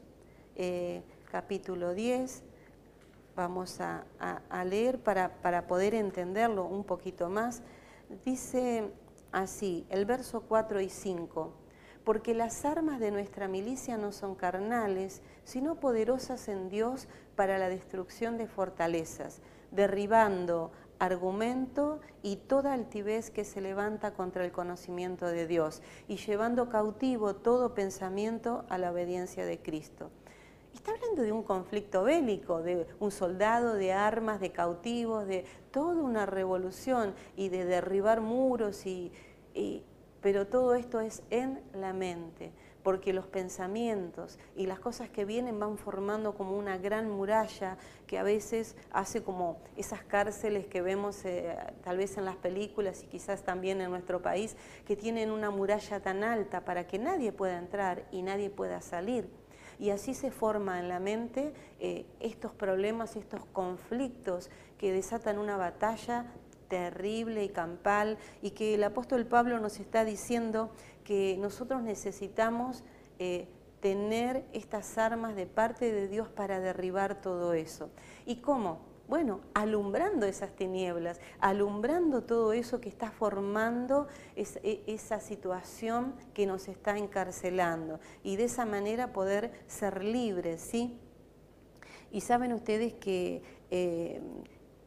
eh, 0.56 1.02
capítulo 1.30 1.92
10, 1.92 2.42
vamos 3.38 3.80
a, 3.80 4.04
leer 4.64 4.98
para, 4.98 5.40
para, 5.40 5.68
poder 5.68 5.94
entenderlo 5.94 6.64
un 6.66 6.82
poquito 6.82 7.28
más. 7.28 7.62
Dice 8.24 8.90
así, 9.30 9.86
el 9.90 10.06
verso 10.06 10.40
4 10.40 10.80
y 10.80 10.88
5, 10.88 11.52
porque 12.02 12.34
las 12.34 12.64
armas 12.64 12.98
de 12.98 13.12
nuestra 13.12 13.46
milicia 13.46 13.96
no 13.96 14.10
son 14.10 14.34
carnales, 14.34 15.22
sino 15.44 15.76
poderosas 15.76 16.48
en 16.48 16.68
Dios 16.68 17.06
para 17.36 17.58
la 17.58 17.68
destrucción 17.68 18.38
de 18.38 18.48
fortalezas, 18.48 19.40
derribando 19.70 20.72
argumento 20.98 22.00
y 22.24 22.36
toda 22.36 22.72
altivez 22.72 23.30
que 23.30 23.44
se 23.44 23.60
levanta 23.60 24.14
contra 24.14 24.44
el 24.44 24.50
conocimiento 24.50 25.26
de 25.26 25.46
Dios 25.46 25.80
y 26.08 26.16
llevando 26.16 26.68
cautivo 26.68 27.36
todo 27.36 27.72
pensamiento 27.72 28.64
a 28.68 28.78
la 28.78 28.90
obediencia 28.90 29.46
de 29.46 29.60
Cristo. 29.60 30.10
Está 30.74 30.92
hablando 30.92 31.22
de 31.22 31.32
un 31.32 31.42
conflicto 31.42 32.04
bélico, 32.04 32.62
de 32.62 32.86
un 33.00 33.10
soldado, 33.10 33.74
de 33.74 33.92
armas, 33.92 34.40
de 34.40 34.52
cautivos, 34.52 35.26
de 35.26 35.44
toda 35.70 36.02
una 36.02 36.26
revolución 36.26 37.14
y 37.36 37.48
de 37.48 37.64
derribar 37.64 38.20
muros, 38.20 38.86
y, 38.86 39.12
pero 40.20 40.46
todo 40.46 40.74
esto 40.74 41.00
es 41.00 41.22
en 41.30 41.60
la 41.72 41.92
mente, 41.92 42.52
porque 42.82 43.12
los 43.12 43.26
pensamientos 43.26 44.38
y 44.56 44.66
las 44.66 44.78
cosas 44.80 45.10
que 45.10 45.24
vienen 45.24 45.58
van 45.58 45.78
formando 45.78 46.34
como 46.34 46.56
una 46.56 46.78
gran 46.78 47.10
muralla 47.10 47.76
que 48.06 48.18
a 48.18 48.22
veces 48.22 48.76
hace 48.90 49.22
como 49.22 49.58
esas 49.76 50.04
cárceles 50.04 50.66
que 50.66 50.80
vemos 50.80 51.24
eh, 51.24 51.56
tal 51.82 51.98
vez 51.98 52.16
en 52.16 52.24
las 52.24 52.36
películas 52.36 53.02
y 53.02 53.06
quizás 53.06 53.42
también 53.42 53.80
en 53.80 53.90
nuestro 53.90 54.22
país, 54.22 54.56
que 54.86 54.96
tienen 54.96 55.30
una 55.30 55.50
muralla 55.50 56.00
tan 56.00 56.24
alta 56.24 56.64
para 56.64 56.86
que 56.86 56.98
nadie 56.98 57.32
pueda 57.32 57.58
entrar 57.58 58.06
y 58.10 58.22
nadie 58.22 58.48
pueda 58.48 58.80
salir 58.80 59.28
y 59.78 59.90
así 59.90 60.14
se 60.14 60.30
forma 60.30 60.80
en 60.80 60.88
la 60.88 61.00
mente 61.00 61.52
eh, 61.80 62.06
estos 62.20 62.52
problemas, 62.52 63.16
estos 63.16 63.44
conflictos 63.52 64.50
que 64.76 64.92
desatan 64.92 65.38
una 65.38 65.56
batalla 65.56 66.26
terrible 66.68 67.44
y 67.44 67.48
campal 67.48 68.18
y 68.42 68.50
que 68.50 68.74
el 68.74 68.84
apóstol 68.84 69.26
Pablo 69.26 69.58
nos 69.58 69.80
está 69.80 70.04
diciendo 70.04 70.70
que 71.04 71.36
nosotros 71.38 71.82
necesitamos 71.82 72.84
eh, 73.18 73.48
tener 73.80 74.44
estas 74.52 74.98
armas 74.98 75.36
de 75.36 75.46
parte 75.46 75.92
de 75.92 76.08
Dios 76.08 76.28
para 76.28 76.60
derribar 76.60 77.20
todo 77.20 77.52
eso. 77.54 77.90
¿Y 78.26 78.36
cómo? 78.36 78.87
Bueno, 79.08 79.40
alumbrando 79.54 80.26
esas 80.26 80.54
tinieblas, 80.54 81.18
alumbrando 81.40 82.24
todo 82.24 82.52
eso 82.52 82.78
que 82.78 82.90
está 82.90 83.10
formando 83.10 84.06
e, 84.36 84.82
esa 84.86 85.18
situación 85.18 86.14
que 86.34 86.46
nos 86.46 86.68
está 86.68 86.98
encarcelando 86.98 88.00
y 88.22 88.36
de 88.36 88.44
esa 88.44 88.66
manera 88.66 89.14
poder 89.14 89.50
ser 89.66 90.04
libres, 90.04 90.60
¿sí? 90.60 90.98
Y 92.12 92.20
saben 92.20 92.52
ustedes 92.52 92.92
que 92.92 93.42
eh, 93.70 94.20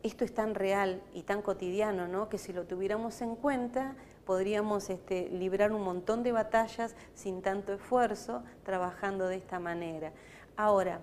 esto 0.03 0.23
es 0.23 0.33
tan 0.35 0.53
real 0.53 1.01
y 1.15 1.23
tan 1.23 1.41
cotidiano, 1.41 2.07
¿no? 2.07 2.29
Que 2.29 2.37
si 2.37 2.53
lo 2.53 2.67
tuviéramos 2.67 3.21
en 3.21 3.35
cuenta, 3.35 3.95
podríamos 4.25 4.91
este, 4.91 5.29
librar 5.29 5.71
un 5.71 5.81
montón 5.81 6.21
de 6.21 6.31
batallas 6.31 6.95
sin 7.15 7.41
tanto 7.41 7.73
esfuerzo, 7.73 8.43
trabajando 8.63 9.27
de 9.27 9.37
esta 9.37 9.59
manera. 9.59 10.13
Ahora, 10.57 11.01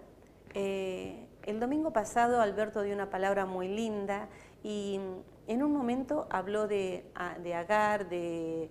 eh, 0.55 1.27
el 1.49 1.61
domingo 1.61 1.95
pasado 1.95 2.43
Alberto 2.43 2.83
dio 2.83 2.95
una 2.95 3.09
palabra 3.09 3.47
muy 3.47 3.69
linda 3.69 4.29
y 4.63 5.01
en 5.47 5.63
un 5.63 5.73
momento 5.73 6.27
habló 6.29 6.69
de, 6.69 7.11
Agar, 7.15 8.11
de, 8.11 8.69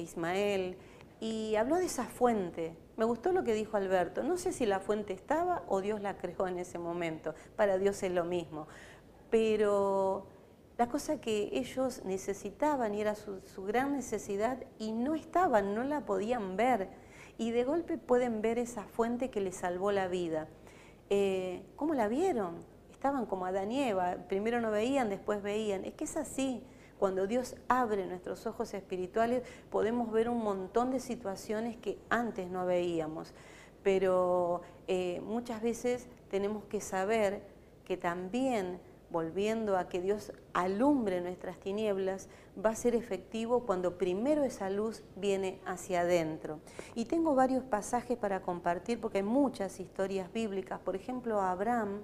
Ismael 0.00 0.78
y 1.18 1.56
habló 1.56 1.74
de 1.74 1.86
esa 1.86 2.04
fuente. 2.04 2.76
Me 2.96 3.04
gustó 3.04 3.32
lo 3.32 3.42
que 3.42 3.52
dijo 3.52 3.76
Alberto. 3.76 4.22
No 4.22 4.36
sé 4.36 4.52
si 4.52 4.64
la 4.64 4.78
fuente 4.78 5.12
estaba 5.12 5.64
o 5.66 5.80
Dios 5.80 6.00
la 6.00 6.16
creó 6.16 6.46
en 6.46 6.60
ese 6.60 6.78
momento. 6.78 7.34
Para 7.56 7.78
Dios 7.78 8.00
es 8.04 8.12
lo 8.12 8.24
mismo. 8.24 8.68
Pero 9.28 10.28
la 10.76 10.88
cosa 10.88 11.20
que 11.20 11.50
ellos 11.52 12.04
necesitaban 12.04 12.94
y 12.94 13.00
era 13.00 13.16
su, 13.16 13.40
su 13.40 13.64
gran 13.64 13.92
necesidad 13.92 14.58
y 14.78 14.92
no 14.92 15.16
estaban, 15.16 15.74
no 15.74 15.82
la 15.82 16.02
podían 16.02 16.56
ver. 16.56 16.90
Y 17.38 17.50
de 17.50 17.64
golpe 17.64 17.98
pueden 17.98 18.40
ver 18.40 18.60
esa 18.60 18.84
fuente 18.84 19.30
que 19.30 19.40
les 19.40 19.56
salvó 19.56 19.90
la 19.90 20.06
vida. 20.06 20.46
Eh, 21.10 21.62
¿cómo 21.76 21.94
la 21.94 22.08
vieron? 22.08 22.56
Estaban 22.92 23.26
como 23.26 23.46
Adán 23.46 23.70
y 23.70 23.82
Eva, 23.82 24.16
primero 24.28 24.60
no 24.60 24.70
veían, 24.70 25.08
después 25.08 25.42
veían. 25.42 25.84
Es 25.84 25.94
que 25.94 26.04
es 26.04 26.16
así. 26.16 26.62
Cuando 26.98 27.28
Dios 27.28 27.54
abre 27.68 28.06
nuestros 28.06 28.46
ojos 28.46 28.74
espirituales 28.74 29.44
podemos 29.70 30.10
ver 30.10 30.28
un 30.28 30.42
montón 30.42 30.90
de 30.90 30.98
situaciones 30.98 31.76
que 31.76 31.98
antes 32.10 32.50
no 32.50 32.66
veíamos. 32.66 33.34
Pero 33.82 34.62
eh, 34.88 35.20
muchas 35.24 35.62
veces 35.62 36.08
tenemos 36.28 36.64
que 36.64 36.80
saber 36.80 37.42
que 37.84 37.96
también 37.96 38.80
volviendo 39.10 39.76
a 39.76 39.88
que 39.88 40.00
Dios 40.00 40.32
alumbre 40.52 41.20
nuestras 41.20 41.58
tinieblas, 41.58 42.28
va 42.64 42.70
a 42.70 42.76
ser 42.76 42.94
efectivo 42.94 43.64
cuando 43.64 43.96
primero 43.96 44.44
esa 44.44 44.70
luz 44.70 45.02
viene 45.16 45.60
hacia 45.64 46.00
adentro. 46.00 46.60
Y 46.94 47.06
tengo 47.06 47.34
varios 47.34 47.64
pasajes 47.64 48.18
para 48.18 48.42
compartir 48.42 49.00
porque 49.00 49.18
hay 49.18 49.24
muchas 49.24 49.80
historias 49.80 50.32
bíblicas. 50.32 50.78
Por 50.80 50.96
ejemplo, 50.96 51.40
a 51.40 51.52
Abraham, 51.52 52.02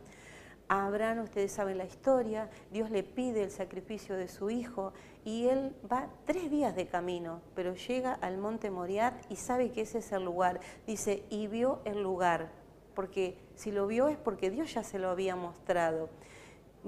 a 0.68 0.86
Abraham, 0.86 1.24
ustedes 1.24 1.52
saben 1.52 1.76
la 1.76 1.84
historia, 1.84 2.48
Dios 2.72 2.90
le 2.90 3.02
pide 3.02 3.42
el 3.42 3.50
sacrificio 3.50 4.16
de 4.16 4.28
su 4.28 4.48
hijo 4.48 4.92
y 5.24 5.48
él 5.48 5.76
va 5.90 6.08
tres 6.24 6.50
días 6.50 6.74
de 6.74 6.86
camino, 6.86 7.42
pero 7.54 7.74
llega 7.74 8.14
al 8.14 8.38
monte 8.38 8.70
Moriat 8.70 9.14
y 9.30 9.36
sabe 9.36 9.70
que 9.72 9.82
ese 9.82 9.98
es 9.98 10.12
el 10.12 10.24
lugar. 10.24 10.60
Dice, 10.86 11.24
y 11.28 11.48
vio 11.48 11.80
el 11.84 12.02
lugar, 12.02 12.50
porque 12.94 13.36
si 13.56 13.72
lo 13.72 13.86
vio 13.86 14.08
es 14.08 14.16
porque 14.16 14.50
Dios 14.50 14.72
ya 14.72 14.82
se 14.82 14.98
lo 14.98 15.10
había 15.10 15.36
mostrado 15.36 16.08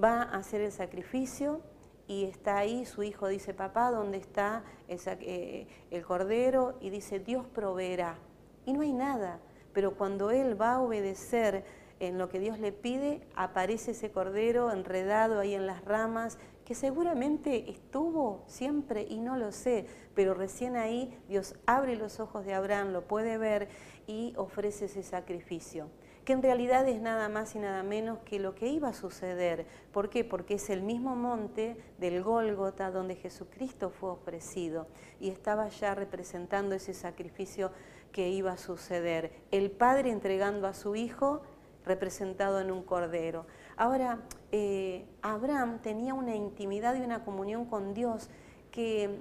va 0.02 0.22
a 0.22 0.36
hacer 0.36 0.60
el 0.60 0.72
sacrificio 0.72 1.60
y 2.08 2.24
está 2.24 2.58
ahí, 2.58 2.86
su 2.86 3.02
hijo 3.02 3.28
dice, 3.28 3.52
papá, 3.52 3.90
¿dónde 3.90 4.18
está 4.18 4.62
eh, 4.88 5.66
el 5.90 6.04
cordero? 6.04 6.76
Y 6.80 6.90
dice, 6.90 7.18
Dios 7.18 7.44
proveerá. 7.46 8.18
Y 8.64 8.72
no 8.72 8.82
hay 8.82 8.92
nada, 8.92 9.40
pero 9.72 9.96
cuando 9.96 10.30
él 10.30 10.60
va 10.60 10.74
a 10.74 10.80
obedecer 10.80 11.64
en 11.98 12.18
lo 12.18 12.28
que 12.28 12.38
Dios 12.38 12.58
le 12.58 12.72
pide, 12.72 13.26
aparece 13.34 13.92
ese 13.92 14.10
cordero 14.10 14.70
enredado 14.70 15.40
ahí 15.40 15.54
en 15.54 15.66
las 15.66 15.84
ramas, 15.84 16.38
que 16.64 16.74
seguramente 16.74 17.70
estuvo 17.70 18.42
siempre 18.46 19.06
y 19.08 19.20
no 19.20 19.36
lo 19.36 19.52
sé, 19.52 19.86
pero 20.14 20.34
recién 20.34 20.76
ahí 20.76 21.16
Dios 21.28 21.54
abre 21.64 21.96
los 21.96 22.20
ojos 22.20 22.44
de 22.44 22.54
Abraham, 22.54 22.92
lo 22.92 23.06
puede 23.06 23.38
ver 23.38 23.68
y 24.06 24.34
ofrece 24.36 24.86
ese 24.86 25.02
sacrificio 25.02 25.88
que 26.26 26.32
en 26.32 26.42
realidad 26.42 26.86
es 26.88 27.00
nada 27.00 27.28
más 27.28 27.54
y 27.54 27.60
nada 27.60 27.84
menos 27.84 28.18
que 28.24 28.40
lo 28.40 28.56
que 28.56 28.66
iba 28.66 28.88
a 28.88 28.92
suceder. 28.92 29.64
¿Por 29.92 30.10
qué? 30.10 30.24
Porque 30.24 30.54
es 30.54 30.70
el 30.70 30.82
mismo 30.82 31.14
monte 31.14 31.76
del 31.98 32.20
Gólgota 32.24 32.90
donde 32.90 33.14
Jesucristo 33.14 33.90
fue 33.90 34.10
ofrecido 34.10 34.88
y 35.20 35.30
estaba 35.30 35.68
ya 35.68 35.94
representando 35.94 36.74
ese 36.74 36.94
sacrificio 36.94 37.70
que 38.10 38.28
iba 38.28 38.50
a 38.50 38.56
suceder. 38.56 39.30
El 39.52 39.70
Padre 39.70 40.10
entregando 40.10 40.66
a 40.66 40.74
su 40.74 40.96
Hijo 40.96 41.42
representado 41.84 42.60
en 42.60 42.72
un 42.72 42.82
cordero. 42.82 43.46
Ahora, 43.76 44.18
eh, 44.50 45.06
Abraham 45.22 45.78
tenía 45.80 46.12
una 46.12 46.34
intimidad 46.34 46.96
y 46.96 47.02
una 47.02 47.24
comunión 47.24 47.66
con 47.66 47.94
Dios 47.94 48.30
que 48.72 49.20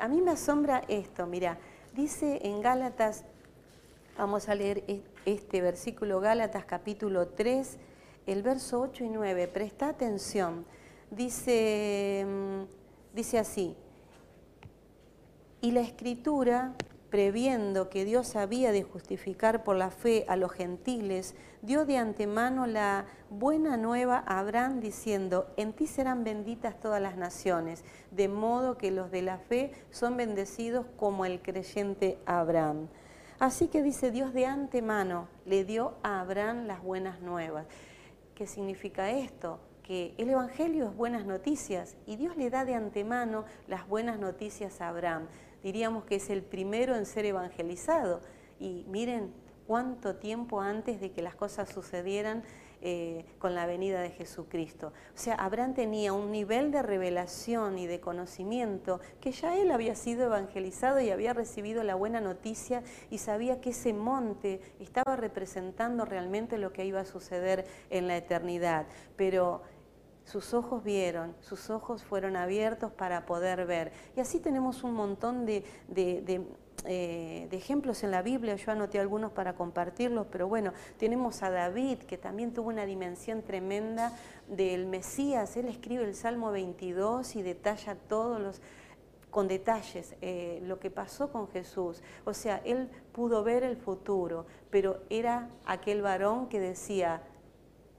a 0.00 0.08
mí 0.08 0.20
me 0.20 0.32
asombra 0.32 0.82
esto, 0.88 1.28
mira, 1.28 1.58
dice 1.94 2.40
en 2.42 2.60
Gálatas 2.60 3.24
Vamos 4.20 4.50
a 4.50 4.54
leer 4.54 4.84
este 5.24 5.60
versículo 5.60 6.20
Gálatas 6.20 6.64
capítulo 6.64 7.28
3, 7.28 7.78
el 8.26 8.42
verso 8.42 8.80
8 8.80 9.04
y 9.04 9.08
9. 9.08 9.48
Presta 9.48 9.88
atención. 9.88 10.64
Dice, 11.10 12.24
mm, 12.26 13.14
dice 13.14 13.38
así, 13.38 13.76
Y 15.62 15.72
la 15.72 15.80
escritura, 15.80 16.74
previendo 17.10 17.90
que 17.90 18.06
Dios 18.06 18.34
había 18.34 18.72
de 18.72 18.82
justificar 18.82 19.62
por 19.62 19.76
la 19.76 19.90
fe 19.90 20.24
a 20.26 20.36
los 20.36 20.52
gentiles, 20.52 21.34
dio 21.60 21.84
de 21.84 21.98
antemano 21.98 22.66
la 22.66 23.04
buena 23.28 23.76
nueva 23.76 24.24
a 24.26 24.38
Abraham 24.38 24.80
diciendo, 24.80 25.52
en 25.58 25.74
ti 25.74 25.86
serán 25.86 26.24
benditas 26.24 26.80
todas 26.80 27.02
las 27.02 27.16
naciones, 27.18 27.84
de 28.10 28.28
modo 28.28 28.78
que 28.78 28.90
los 28.90 29.10
de 29.10 29.20
la 29.20 29.36
fe 29.36 29.72
son 29.90 30.16
bendecidos 30.16 30.86
como 30.96 31.26
el 31.26 31.42
creyente 31.42 32.18
Abraham. 32.24 32.88
Así 33.40 33.68
que 33.68 33.82
dice 33.82 34.10
Dios 34.10 34.34
de 34.34 34.44
antemano, 34.44 35.26
le 35.46 35.64
dio 35.64 35.94
a 36.02 36.20
Abraham 36.20 36.66
las 36.66 36.82
buenas 36.82 37.22
nuevas. 37.22 37.64
¿Qué 38.34 38.46
significa 38.46 39.10
esto? 39.12 39.60
Que 39.82 40.14
el 40.18 40.28
Evangelio 40.28 40.90
es 40.90 40.94
buenas 40.94 41.24
noticias 41.24 41.96
y 42.04 42.16
Dios 42.16 42.36
le 42.36 42.50
da 42.50 42.66
de 42.66 42.74
antemano 42.74 43.46
las 43.66 43.88
buenas 43.88 44.18
noticias 44.18 44.82
a 44.82 44.88
Abraham. 44.88 45.26
Diríamos 45.62 46.04
que 46.04 46.16
es 46.16 46.28
el 46.28 46.42
primero 46.42 46.94
en 46.94 47.06
ser 47.06 47.24
evangelizado. 47.24 48.20
Y 48.58 48.84
miren 48.90 49.32
cuánto 49.66 50.16
tiempo 50.16 50.60
antes 50.60 51.00
de 51.00 51.10
que 51.10 51.22
las 51.22 51.34
cosas 51.34 51.70
sucedieran 51.70 52.44
eh, 52.82 53.24
con 53.38 53.54
la 53.54 53.66
venida 53.66 54.00
de 54.00 54.10
Jesucristo. 54.10 54.88
O 55.14 55.18
sea, 55.18 55.34
Abraham 55.34 55.74
tenía 55.74 56.12
un 56.12 56.30
nivel 56.30 56.70
de 56.70 56.82
revelación 56.82 57.78
y 57.78 57.86
de 57.86 58.00
conocimiento 58.00 59.00
que 59.20 59.32
ya 59.32 59.56
él 59.56 59.70
había 59.70 59.94
sido 59.94 60.24
evangelizado 60.24 61.00
y 61.00 61.10
había 61.10 61.32
recibido 61.32 61.82
la 61.82 61.94
buena 61.94 62.20
noticia 62.20 62.82
y 63.10 63.18
sabía 63.18 63.60
que 63.60 63.70
ese 63.70 63.92
monte 63.92 64.60
estaba 64.78 65.16
representando 65.16 66.04
realmente 66.04 66.58
lo 66.58 66.72
que 66.72 66.84
iba 66.84 67.00
a 67.00 67.04
suceder 67.04 67.66
en 67.90 68.08
la 68.08 68.16
eternidad. 68.16 68.86
Pero 69.16 69.62
sus 70.30 70.54
ojos 70.54 70.84
vieron, 70.84 71.34
sus 71.40 71.70
ojos 71.70 72.04
fueron 72.04 72.36
abiertos 72.36 72.92
para 72.92 73.26
poder 73.26 73.66
ver. 73.66 73.92
Y 74.16 74.20
así 74.20 74.38
tenemos 74.38 74.84
un 74.84 74.94
montón 74.94 75.44
de, 75.44 75.64
eh, 76.86 77.46
de 77.50 77.56
ejemplos 77.56 78.02
en 78.04 78.10
la 78.10 78.22
Biblia, 78.22 78.56
yo 78.56 78.72
anoté 78.72 78.98
algunos 78.98 79.32
para 79.32 79.54
compartirlos, 79.54 80.26
pero 80.30 80.48
bueno, 80.48 80.72
tenemos 80.98 81.42
a 81.42 81.50
David, 81.50 81.98
que 81.98 82.16
también 82.16 82.52
tuvo 82.52 82.68
una 82.68 82.86
dimensión 82.86 83.42
tremenda 83.42 84.12
del 84.48 84.86
Mesías, 84.86 85.56
él 85.56 85.68
escribe 85.68 86.04
el 86.04 86.14
Salmo 86.14 86.50
22 86.50 87.36
y 87.36 87.42
detalla 87.42 87.94
todos 87.94 88.40
los 88.40 88.60
con 89.30 89.46
detalles 89.46 90.14
eh, 90.20 90.60
lo 90.64 90.80
que 90.80 90.90
pasó 90.90 91.30
con 91.30 91.48
Jesús. 91.48 92.02
O 92.24 92.34
sea, 92.34 92.60
él 92.64 92.88
pudo 93.12 93.44
ver 93.44 93.62
el 93.62 93.76
futuro, 93.76 94.46
pero 94.70 95.02
era 95.08 95.48
aquel 95.64 96.02
varón 96.02 96.48
que 96.48 96.58
decía, 96.60 97.22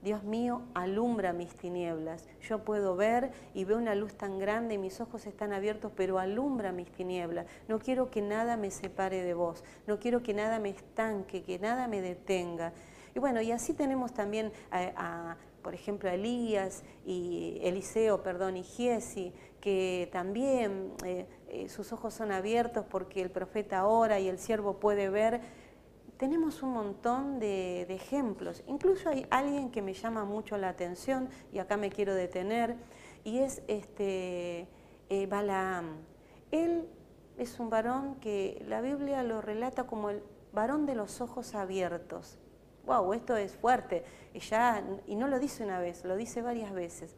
Dios 0.02 0.24
mío, 0.24 0.62
alumbra 0.74 1.32
mis 1.32 1.54
tinieblas. 1.54 2.24
Yo 2.40 2.64
puedo 2.64 2.96
ver 2.96 3.30
y 3.54 3.64
veo 3.64 3.78
una 3.78 3.94
luz 3.94 4.14
tan 4.14 4.40
grande, 4.40 4.76
mis 4.76 5.00
ojos 5.00 5.26
están 5.26 5.52
abiertos, 5.52 5.92
pero 5.94 6.18
alumbra 6.18 6.72
mis 6.72 6.90
tinieblas. 6.90 7.46
No 7.68 7.78
quiero 7.78 8.10
que 8.10 8.20
nada 8.20 8.56
me 8.56 8.72
separe 8.72 9.22
de 9.22 9.34
vos, 9.34 9.62
no 9.86 10.00
quiero 10.00 10.20
que 10.20 10.34
nada 10.34 10.58
me 10.58 10.70
estanque, 10.70 11.44
que 11.44 11.60
nada 11.60 11.86
me 11.86 12.00
detenga. 12.00 12.72
Y 13.14 13.20
bueno, 13.20 13.40
y 13.42 13.52
así 13.52 13.74
tenemos 13.74 14.12
también 14.12 14.52
a, 14.72 15.36
por 15.62 15.74
ejemplo, 15.74 16.10
a 16.10 16.14
Elías 16.14 16.82
y 17.06 17.60
Eliseo, 17.62 18.24
perdón, 18.24 18.56
y 18.56 18.64
Giesi, 18.64 19.32
que 19.60 20.08
también 20.10 20.94
eh, 21.04 21.26
eh, 21.48 21.68
sus 21.68 21.92
ojos 21.92 22.12
son 22.14 22.32
abiertos 22.32 22.84
porque 22.90 23.22
el 23.22 23.30
profeta 23.30 23.86
ora 23.86 24.18
y 24.18 24.28
el 24.28 24.38
siervo 24.38 24.80
puede 24.80 25.08
ver 25.08 25.40
tenemos 26.22 26.62
un 26.62 26.72
montón 26.72 27.40
de, 27.40 27.82
ejemplos. 27.92 28.62
Incluso 28.68 29.08
hay 29.08 29.26
alguien 29.28 29.72
que 29.72 29.82
me 29.82 29.92
llama 29.92 30.24
mucho 30.24 30.56
la 30.56 30.68
atención, 30.68 31.28
y 31.52 31.58
acá 31.58 31.76
me 31.76 31.90
quiero 31.90 32.14
detener, 32.14 32.76
y 33.24 33.40
es 33.40 33.60
este, 33.66 34.68
eh, 35.08 35.26
Balaam. 35.26 35.96
Él 36.52 36.88
es 37.38 37.58
un 37.58 37.70
varón 37.70 38.20
que 38.20 38.64
la 38.68 38.80
Biblia 38.80 39.24
lo 39.24 39.40
relata 39.40 39.88
como 39.88 40.10
el 40.10 40.22
varón 40.52 40.86
de 40.86 40.94
los 40.94 41.20
ojos 41.20 41.56
abiertos. 41.56 42.38
¡Wow! 42.86 43.14
Esto 43.14 43.36
es 43.36 43.56
fuerte. 43.56 44.04
Y, 44.32 44.38
ya, 44.38 44.80
y 45.08 45.16
no 45.16 45.26
lo 45.26 45.40
dice 45.40 45.64
una 45.64 45.80
vez, 45.80 46.04
lo 46.04 46.14
dice 46.14 46.40
varias 46.40 46.72
veces. 46.72 47.16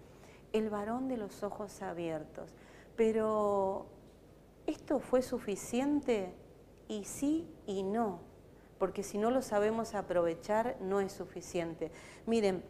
El 0.55 0.71
varón 0.71 1.09
de 1.09 1.19
los 1.19 1.43
ojos 1.43 1.83
abiertos. 1.83 2.55
Pero, 2.97 3.85
¿esto 4.67 4.99
fue 4.99 5.21
suficiente? 5.21 6.33
Y 6.89 7.05
sí 7.05 7.47
y 7.67 7.83
no 7.83 8.33
porque 8.85 9.03
si 9.03 9.17
no 9.17 9.31
lo 9.31 9.41
sabemos 9.41 9.95
aprovechar 9.95 10.77
no 10.79 11.01
es 11.01 11.11
suficiente. 11.11 11.91
Miren, 12.27 12.63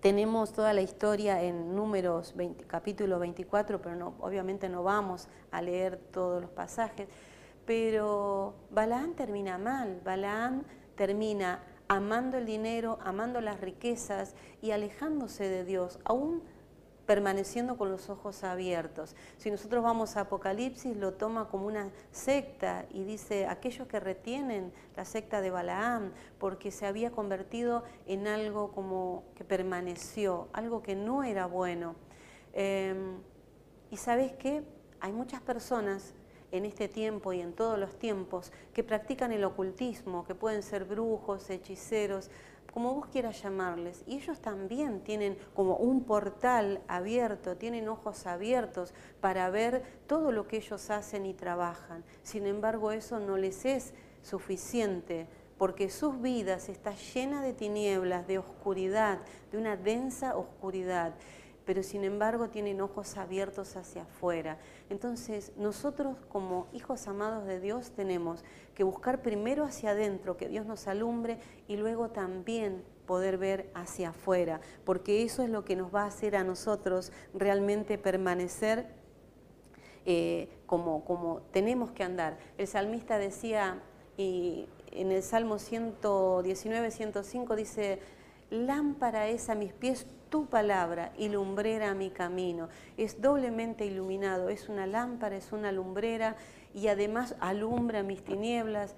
tenemos 0.00 0.52
toda 0.52 0.72
la 0.72 0.80
historia 0.80 1.40
en 1.40 1.76
números 1.76 2.34
20, 2.34 2.64
capítulo 2.64 3.20
24, 3.20 3.80
pero 3.80 4.14
obviamente 4.18 4.68
no 4.68 4.82
vamos 4.82 5.28
a 5.52 5.62
leer 5.62 5.98
todos 6.10 6.42
los 6.42 6.50
pasajes, 6.50 7.06
pero 7.64 8.56
Balaán 8.72 9.14
termina 9.14 9.56
mal, 9.56 10.00
Balaán 10.04 10.66
termina 10.96 11.62
amando 11.86 12.36
el 12.36 12.44
dinero, 12.44 12.98
amando 13.00 13.40
las 13.40 13.60
riquezas 13.60 14.34
y 14.60 14.72
alejándose 14.72 15.48
de 15.48 15.64
Dios, 15.64 16.00
aún 16.02 16.42
permaneciendo 17.10 17.76
con 17.76 17.90
los 17.90 18.08
ojos 18.08 18.44
abiertos. 18.44 19.16
Si 19.36 19.50
nosotros 19.50 19.82
vamos 19.82 20.16
a 20.16 20.20
Apocalipsis, 20.20 20.96
lo 20.96 21.14
toma 21.14 21.48
como 21.48 21.66
una 21.66 21.90
secta 22.12 22.86
y 22.88 23.02
dice 23.02 23.48
aquellos 23.48 23.88
que 23.88 23.98
retienen 23.98 24.72
la 24.94 25.04
secta 25.04 25.40
de 25.40 25.50
Balaam, 25.50 26.12
porque 26.38 26.70
se 26.70 26.86
había 26.86 27.10
convertido 27.10 27.82
en 28.06 28.28
algo 28.28 28.70
como 28.70 29.24
que 29.34 29.42
permaneció, 29.42 30.46
algo 30.52 30.84
que 30.84 30.94
no 30.94 31.24
era 31.24 31.46
bueno. 31.46 31.96
Em, 32.52 33.16
y 33.90 33.96
sabes 33.96 34.30
qué? 34.34 34.62
Hay 35.00 35.10
muchas 35.10 35.40
personas 35.40 36.14
en 36.52 36.64
este 36.64 36.86
tiempo 36.86 37.32
y 37.32 37.40
en 37.40 37.54
todos 37.54 37.76
los 37.76 37.98
tiempos 37.98 38.52
que 38.72 38.84
practican 38.84 39.32
el 39.32 39.42
ocultismo, 39.42 40.24
que 40.24 40.36
pueden 40.36 40.62
ser 40.62 40.84
brujos, 40.84 41.50
hechiceros, 41.50 42.30
como 42.72 42.94
vos 42.94 43.06
quieras 43.06 43.42
llamarles, 43.42 44.02
y 44.06 44.16
ellos 44.16 44.40
también 44.40 45.00
tienen 45.00 45.36
como 45.54 45.76
un 45.76 46.04
portal 46.04 46.80
abierto, 46.88 47.56
tienen 47.56 47.88
ojos 47.88 48.26
abiertos 48.26 48.94
para 49.20 49.50
ver 49.50 49.82
todo 50.06 50.32
lo 50.32 50.46
que 50.46 50.58
ellos 50.58 50.90
hacen 50.90 51.26
y 51.26 51.34
trabajan. 51.34 52.04
Sin 52.22 52.46
embargo, 52.46 52.92
eso 52.92 53.18
no 53.20 53.36
les 53.36 53.64
es 53.64 53.94
suficiente 54.22 55.26
porque 55.58 55.90
sus 55.90 56.22
vidas 56.22 56.70
están 56.70 56.96
llenas 56.96 57.42
de 57.42 57.52
tinieblas, 57.52 58.26
de 58.26 58.38
oscuridad, 58.38 59.18
de 59.52 59.58
una 59.58 59.76
densa 59.76 60.34
oscuridad 60.36 61.14
pero 61.70 61.84
sin 61.84 62.02
embargo 62.02 62.48
tienen 62.48 62.80
ojos 62.80 63.16
abiertos 63.16 63.76
hacia 63.76 64.02
afuera. 64.02 64.58
Entonces 64.88 65.52
nosotros 65.56 66.16
como 66.28 66.66
hijos 66.72 67.06
amados 67.06 67.46
de 67.46 67.60
Dios 67.60 67.92
tenemos 67.92 68.42
que 68.74 68.82
buscar 68.82 69.22
primero 69.22 69.62
hacia 69.62 69.90
adentro, 69.90 70.36
que 70.36 70.48
Dios 70.48 70.66
nos 70.66 70.88
alumbre 70.88 71.38
y 71.68 71.76
luego 71.76 72.08
también 72.08 72.82
poder 73.06 73.38
ver 73.38 73.70
hacia 73.72 74.08
afuera, 74.08 74.60
porque 74.84 75.22
eso 75.22 75.44
es 75.44 75.48
lo 75.48 75.64
que 75.64 75.76
nos 75.76 75.94
va 75.94 76.02
a 76.02 76.06
hacer 76.06 76.34
a 76.34 76.42
nosotros 76.42 77.12
realmente 77.34 77.98
permanecer 77.98 78.88
eh, 80.06 80.48
como, 80.66 81.04
como 81.04 81.42
tenemos 81.52 81.92
que 81.92 82.02
andar. 82.02 82.36
El 82.58 82.66
salmista 82.66 83.16
decía, 83.16 83.80
y 84.16 84.68
en 84.90 85.12
el 85.12 85.22
Salmo 85.22 85.60
119, 85.60 86.90
105 86.90 87.54
dice, 87.54 88.00
lámpara 88.50 89.28
es 89.28 89.48
a 89.48 89.54
mis 89.54 89.72
pies 89.72 90.08
tu 90.30 90.46
palabra 90.46 91.12
y 91.18 91.28
lumbrera 91.28 91.92
mi 91.94 92.10
camino. 92.10 92.68
Es 92.96 93.20
doblemente 93.20 93.84
iluminado, 93.84 94.48
es 94.48 94.68
una 94.68 94.86
lámpara, 94.86 95.36
es 95.36 95.52
una 95.52 95.72
lumbrera 95.72 96.36
y 96.72 96.88
además 96.88 97.34
alumbra 97.40 98.02
mis 98.02 98.24
tinieblas. 98.24 98.94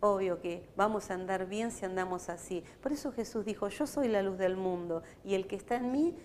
Obvio 0.00 0.40
que 0.40 0.64
vamos 0.76 1.10
a 1.10 1.14
andar 1.14 1.46
bien 1.46 1.70
si 1.70 1.84
andamos 1.84 2.30
así. 2.30 2.64
Por 2.82 2.92
eso 2.92 3.12
Jesús 3.12 3.44
dijo, 3.44 3.68
yo 3.68 3.86
soy 3.86 4.08
la 4.08 4.22
luz 4.22 4.38
del 4.38 4.56
mundo 4.56 5.02
y 5.24 5.34
el 5.34 5.46
que 5.46 5.56
está 5.56 5.76
en 5.76 5.92
mí 5.92 6.16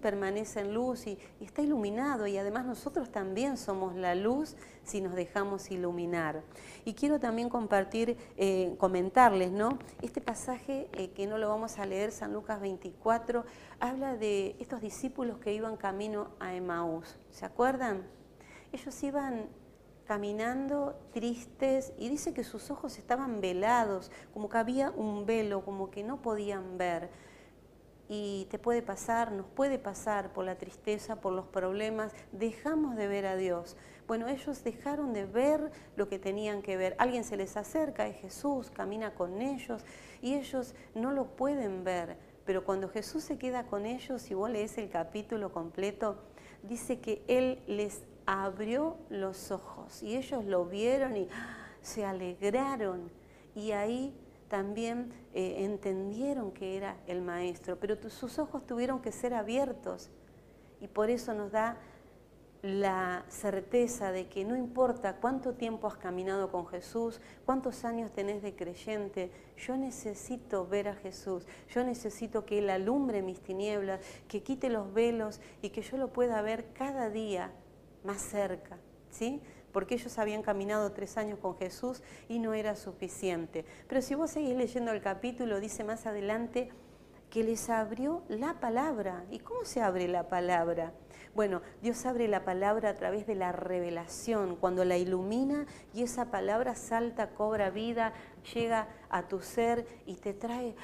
permanece 0.00 0.60
en 0.60 0.74
luz 0.74 1.06
y, 1.06 1.18
está 1.40 1.62
iluminado 1.62 2.26
y 2.26 2.36
además 2.36 2.64
nosotros 2.64 3.10
también 3.10 3.56
somos 3.56 3.94
la 3.94 4.14
luz 4.14 4.56
si 4.82 5.00
nos 5.00 5.14
dejamos 5.14 5.70
iluminar. 5.70 6.42
Y 6.84 6.94
quiero 6.94 7.20
también 7.20 7.48
compartir, 7.48 8.16
eh, 8.36 8.74
comentarles, 8.78 9.52
¿no? 9.52 9.78
Este 10.02 10.20
pasaje 10.20 10.88
eh, 10.92 11.10
que 11.10 11.26
no 11.26 11.38
lo 11.38 11.48
vamos 11.48 11.78
a 11.78 11.86
leer, 11.86 12.12
San 12.12 12.32
Lucas 12.32 12.60
24, 12.60 13.44
habla 13.80 14.16
de 14.16 14.56
estos 14.58 14.80
discípulos 14.80 15.38
que 15.38 15.52
iban 15.52 15.76
camino 15.76 16.30
a 16.40 16.54
Emaús. 16.54 17.16
¿Se 17.30 17.44
acuerdan? 17.44 18.06
Ellos 18.72 19.02
iban 19.02 19.48
caminando 20.06 20.94
tristes 21.12 21.92
y 21.98 22.08
dice 22.08 22.34
que 22.34 22.44
sus 22.44 22.70
ojos 22.70 22.98
estaban 22.98 23.40
velados, 23.40 24.10
como 24.32 24.48
que 24.48 24.58
había 24.58 24.90
un 24.90 25.26
velo, 25.26 25.64
como 25.64 25.90
que 25.90 26.02
no 26.02 26.20
podían 26.20 26.76
ver 26.76 27.08
y 28.08 28.46
te 28.50 28.58
puede 28.58 28.82
pasar, 28.82 29.32
nos 29.32 29.46
puede 29.46 29.78
pasar 29.78 30.32
por 30.32 30.44
la 30.44 30.56
tristeza, 30.56 31.20
por 31.20 31.32
los 31.32 31.46
problemas, 31.46 32.12
dejamos 32.32 32.96
de 32.96 33.08
ver 33.08 33.26
a 33.26 33.36
Dios. 33.36 33.76
Bueno, 34.06 34.28
ellos 34.28 34.62
dejaron 34.62 35.12
de 35.12 35.24
ver 35.24 35.70
lo 35.96 36.08
que 36.08 36.18
tenían 36.18 36.60
que 36.60 36.76
ver. 36.76 36.94
Alguien 36.98 37.24
se 37.24 37.36
les 37.36 37.56
acerca, 37.56 38.06
es 38.06 38.16
Jesús, 38.16 38.70
camina 38.70 39.14
con 39.14 39.40
ellos 39.40 39.82
y 40.20 40.34
ellos 40.34 40.74
no 40.94 41.12
lo 41.12 41.36
pueden 41.36 41.84
ver. 41.84 42.18
Pero 42.44 42.64
cuando 42.64 42.90
Jesús 42.90 43.24
se 43.24 43.38
queda 43.38 43.64
con 43.64 43.86
ellos, 43.86 44.20
si 44.20 44.34
vos 44.34 44.50
lees 44.50 44.76
el 44.76 44.90
capítulo 44.90 45.50
completo, 45.52 46.18
dice 46.62 47.00
que 47.00 47.22
Él 47.26 47.62
les 47.66 48.02
abrió 48.26 48.98
los 49.08 49.50
ojos 49.50 50.02
y 50.02 50.16
ellos 50.16 50.44
lo 50.44 50.66
vieron 50.66 51.16
y 51.16 51.28
se 51.80 52.04
alegraron 52.04 53.10
y 53.54 53.72
ahí 53.72 54.14
también 54.48 55.12
eh, 55.32 55.64
entendieron 55.64 56.52
que 56.52 56.76
era 56.76 56.96
el 57.06 57.20
Maestro, 57.22 57.78
pero 57.78 57.96
sus 58.10 58.38
ojos 58.38 58.66
tuvieron 58.66 59.00
que 59.00 59.12
ser 59.12 59.34
abiertos 59.34 60.10
y 60.80 60.88
por 60.88 61.10
eso 61.10 61.34
nos 61.34 61.50
da 61.50 61.78
la 62.64 63.26
certeza 63.28 64.10
de 64.10 64.26
que 64.28 64.42
no 64.42 64.56
importa 64.56 65.16
cuánto 65.16 65.52
tiempo 65.52 65.86
has 65.86 65.98
caminado 65.98 66.50
con 66.50 66.66
Jesús, 66.66 67.20
cuántos 67.44 67.84
años 67.84 68.10
tenés 68.10 68.42
de 68.42 68.56
creyente, 68.56 69.30
yo 69.58 69.76
necesito 69.76 70.66
ver 70.66 70.88
a 70.88 70.94
Jesús, 70.94 71.46
yo 71.68 71.84
necesito 71.84 72.46
que 72.46 72.60
Él 72.60 72.70
alumbre 72.70 73.20
mis 73.20 73.40
tinieblas, 73.40 74.00
que 74.28 74.42
quite 74.42 74.70
los 74.70 74.94
velos 74.94 75.42
y 75.60 75.70
que 75.70 75.82
yo 75.82 75.98
lo 75.98 76.10
pueda 76.10 76.40
ver 76.40 76.72
cada 76.72 77.10
día 77.10 77.52
más 78.02 78.22
cerca, 78.22 78.78
¿sí? 79.10 79.42
Porque 79.74 79.96
ellos 79.96 80.18
habían 80.18 80.40
caminado 80.40 80.92
tres 80.92 81.18
años 81.18 81.38
con 81.38 81.58
Jesús 81.58 82.02
y 82.30 82.38
no 82.38 82.54
era 82.54 82.76
suficiente. 82.76 83.66
Pero 83.86 84.00
si 84.00 84.14
vos 84.14 84.30
seguís 84.30 84.56
leyendo 84.56 84.92
el 84.92 85.02
capítulo, 85.02 85.60
dice 85.60 85.84
más 85.84 86.06
adelante 86.06 86.70
que 87.28 87.44
les 87.44 87.68
abrió 87.68 88.22
la 88.28 88.60
palabra. 88.60 89.24
¿Y 89.30 89.40
cómo 89.40 89.66
se 89.66 89.82
abre 89.82 90.08
la 90.08 90.28
palabra? 90.28 90.92
Bueno, 91.34 91.62
Dios 91.82 92.06
abre 92.06 92.28
la 92.28 92.44
palabra 92.44 92.90
a 92.90 92.94
través 92.94 93.26
de 93.26 93.34
la 93.34 93.50
revelación, 93.50 94.54
cuando 94.54 94.84
la 94.84 94.96
ilumina 94.96 95.66
y 95.92 96.04
esa 96.04 96.30
palabra 96.30 96.76
salta, 96.76 97.30
cobra 97.30 97.70
vida, 97.70 98.12
llega 98.54 98.86
a 99.10 99.26
tu 99.26 99.40
ser 99.40 99.84
y 100.06 100.14
te 100.14 100.32
trae 100.32 100.76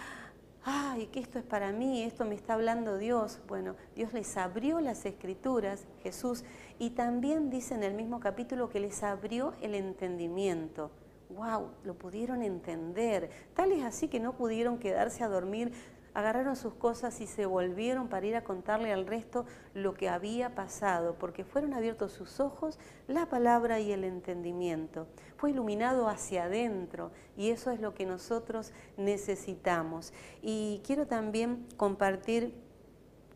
ay, 0.64 1.07
que 1.07 1.20
esto 1.20 1.38
es 1.38 1.44
para 1.44 1.73
mí, 1.73 2.03
esto 2.03 2.25
me 2.25 2.35
está 2.35 2.55
hablando 2.55 2.99
Dios. 2.99 3.40
Bueno, 3.49 3.77
Dios 3.94 4.12
les 4.12 4.37
abrió 4.37 4.81
las 4.81 5.05
escrituras, 5.07 5.87
Jesús, 6.03 6.44
y 6.79 6.90
también 6.90 7.51
dice 7.51 7.75
en 7.75 7.83
el 7.83 7.94
mismo 7.94 8.20
capítulo 8.20 8.68
que 8.68 8.81
les 8.81 9.03
abrió 9.03 9.55
el 9.62 9.75
entendimiento. 9.75 10.90
¡Wow! 11.31 11.70
Lo 11.85 11.94
pudieron 11.94 12.42
entender. 12.42 13.31
Tal 13.55 13.73
es 13.73 13.85
así 13.85 14.09
que 14.09 14.18
no 14.18 14.33
pudieron 14.33 14.79
quedarse 14.79 15.23
a 15.23 15.29
dormir 15.29 15.73
agarraron 16.14 16.57
sus 16.57 16.75
cosas 16.75 17.20
y 17.20 17.27
se 17.27 17.46
volvieron 17.46 18.09
para 18.09 18.27
ir 18.27 18.37
a 18.37 18.44
contarle 18.44 18.92
al 18.92 19.07
resto 19.07 19.46
lo 19.75 19.94
que 19.94 20.09
había 20.09 20.55
pasado, 20.55 21.16
porque 21.18 21.44
fueron 21.44 21.75
abiertos 21.75 22.12
sus 22.12 22.40
ojos, 22.40 22.79
la 23.07 23.27
palabra 23.27 23.81
y 23.81 23.92
el 23.92 24.05
entendimiento. 24.05 25.07
Fue 25.37 25.51
iluminado 25.51 26.09
hacia 26.09 26.44
adentro 26.44 27.12
y 27.37 27.51
eso 27.51 27.70
es 27.70 27.81
lo 27.81 27.94
que 27.94 28.07
nosotros 28.07 28.73
necesitamos. 28.96 30.12
Y 30.42 30.81
quiero 30.85 31.07
también 31.07 31.66
compartir 31.77 32.55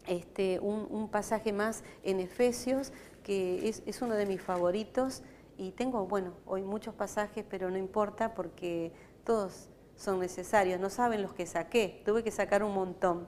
este, 0.06 0.60
un, 0.60 1.08
pasaje 1.08 1.52
más 1.52 1.84
en 2.02 2.20
Efesios, 2.20 2.92
que 3.22 3.68
es, 3.68 3.82
es 3.86 4.02
uno 4.02 4.14
de 4.14 4.26
mis 4.26 4.42
favoritos. 4.42 5.22
Y 5.56 5.70
tengo, 5.70 6.06
bueno, 6.06 6.32
hoy 6.46 6.62
muchos 6.62 6.94
pasajes, 6.94 7.44
pero 7.48 7.70
no 7.70 7.78
importa 7.78 8.34
porque 8.34 8.92
todos 9.24 9.68
son 9.96 10.20
necesarios, 10.20 10.80
no 10.80 10.90
saben 10.90 11.22
los 11.22 11.32
que 11.34 11.46
saqué, 11.46 12.02
tuve 12.04 12.22
que 12.22 12.30
sacar 12.30 12.62
un 12.62 12.74
montón. 12.74 13.26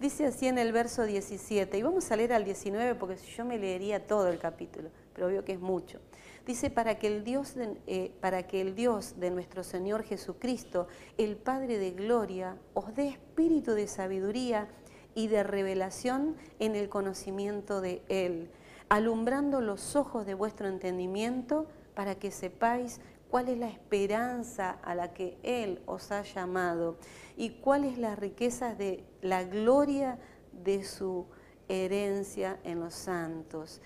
Dice 0.00 0.26
así 0.26 0.46
en 0.46 0.58
el 0.58 0.72
verso 0.72 1.04
17, 1.04 1.76
y 1.76 1.82
vamos 1.82 2.10
a 2.12 2.16
leer 2.16 2.32
al 2.32 2.44
19 2.44 2.94
porque 2.94 3.16
yo 3.16 3.44
me 3.44 3.58
leería 3.58 4.06
todo 4.06 4.28
el 4.28 4.38
capítulo, 4.38 4.90
pero 5.12 5.26
veo 5.26 5.44
que 5.44 5.52
es 5.52 5.60
mucho. 5.60 5.98
Dice, 6.46 6.70
para 6.70 6.98
que, 6.98 7.08
el 7.08 7.24
Dios 7.24 7.56
de, 7.56 7.76
eh, 7.86 8.12
para 8.20 8.46
que 8.46 8.60
el 8.60 8.74
Dios 8.74 9.20
de 9.20 9.30
nuestro 9.30 9.62
Señor 9.64 10.04
Jesucristo, 10.04 10.86
el 11.18 11.36
Padre 11.36 11.78
de 11.78 11.90
Gloria, 11.90 12.56
os 12.74 12.94
dé 12.94 13.08
espíritu 13.08 13.72
de 13.72 13.86
sabiduría 13.86 14.68
y 15.14 15.26
de 15.26 15.42
revelación 15.42 16.36
en 16.58 16.76
el 16.76 16.88
conocimiento 16.88 17.80
de 17.80 18.02
Él, 18.08 18.50
alumbrando 18.88 19.60
los 19.60 19.96
ojos 19.96 20.24
de 20.24 20.34
vuestro 20.34 20.68
entendimiento 20.68 21.66
para 21.94 22.14
que 22.14 22.30
sepáis 22.30 23.00
cuál 23.30 23.48
es 23.48 23.58
la 23.58 23.68
esperanza 23.68 24.78
a 24.82 24.94
la 24.94 25.12
que 25.12 25.38
Él 25.42 25.80
os 25.86 26.10
ha 26.10 26.22
llamado 26.22 26.96
y 27.36 27.50
cuáles 27.60 27.98
las 27.98 28.18
riquezas 28.18 28.76
de 28.78 29.04
la 29.20 29.44
gloria 29.44 30.18
de 30.52 30.84
su 30.84 31.26
herencia 31.68 32.58
en 32.64 32.80
los 32.80 32.94
santos. 32.94 33.80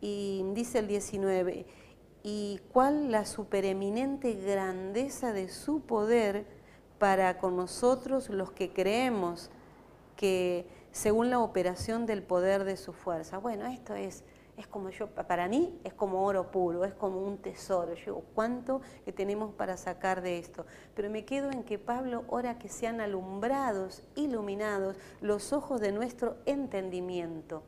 Y 0.00 0.44
dice 0.54 0.80
el 0.80 0.88
19, 0.88 1.66
y 2.22 2.60
cuál 2.72 3.10
la 3.10 3.24
supereminente 3.24 4.34
grandeza 4.34 5.32
de 5.32 5.48
su 5.48 5.80
poder 5.80 6.46
para 6.98 7.38
con 7.38 7.56
nosotros 7.56 8.28
los 8.28 8.50
que 8.50 8.72
creemos 8.72 9.50
que 10.16 10.66
según 10.90 11.30
la 11.30 11.38
operación 11.38 12.06
del 12.06 12.22
poder 12.22 12.64
de 12.64 12.76
su 12.76 12.92
fuerza. 12.92 13.38
Bueno, 13.38 13.66
esto 13.66 13.94
es 13.94 14.24
es 14.58 14.66
como 14.66 14.90
yo, 14.90 15.06
para 15.06 15.48
mí 15.48 15.78
es 15.84 15.94
como 15.94 16.24
oro 16.24 16.50
puro, 16.50 16.84
es 16.84 16.92
como 16.92 17.22
un 17.22 17.38
tesoro. 17.38 17.94
Yo 17.94 18.04
digo, 18.04 18.24
¿cuánto 18.34 18.80
que 19.04 19.12
tenemos 19.12 19.54
para 19.54 19.76
sacar 19.76 20.20
de 20.20 20.38
esto? 20.38 20.66
Pero 20.94 21.08
me 21.10 21.24
quedo 21.24 21.50
en 21.52 21.62
que 21.62 21.78
Pablo 21.78 22.24
ora 22.26 22.58
que 22.58 22.68
sean 22.68 23.00
alumbrados, 23.00 24.02
iluminados 24.16 24.96
los 25.20 25.52
ojos 25.52 25.80
de 25.80 25.92
nuestro 25.92 26.36
entendimiento. 26.44 27.62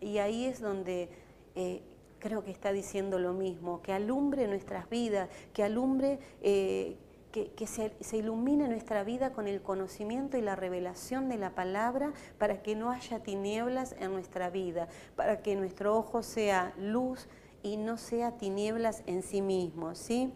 Y 0.00 0.18
ahí 0.18 0.46
es 0.46 0.60
donde 0.60 1.10
eh, 1.56 1.82
creo 2.20 2.44
que 2.44 2.52
está 2.52 2.72
diciendo 2.72 3.18
lo 3.18 3.32
mismo, 3.32 3.82
que 3.82 3.92
alumbre 3.92 4.46
nuestras 4.46 4.88
vidas, 4.88 5.28
que 5.52 5.64
alumbre... 5.64 6.18
Eh, 6.40 6.96
que, 7.30 7.66
se, 7.66 8.16
ilumine 8.16 8.68
nuestra 8.68 9.04
vida 9.04 9.32
con 9.32 9.46
el 9.46 9.62
conocimiento 9.62 10.36
y 10.36 10.42
la 10.42 10.56
revelación 10.56 11.28
de 11.28 11.38
la 11.38 11.54
palabra 11.54 12.12
para 12.38 12.62
que 12.62 12.74
no 12.74 12.90
haya 12.90 13.22
tinieblas 13.22 13.94
en 14.00 14.12
nuestra 14.12 14.50
vida, 14.50 14.88
para 15.16 15.40
que 15.40 15.54
nuestro 15.54 15.96
ojo 15.96 16.22
sea 16.22 16.74
luz 16.76 17.28
y 17.62 17.76
no 17.76 17.98
sea 17.98 18.36
tinieblas 18.36 19.02
en 19.06 19.22
sí 19.22 19.42
mismo, 19.42 19.94
¿sí? 19.94 20.32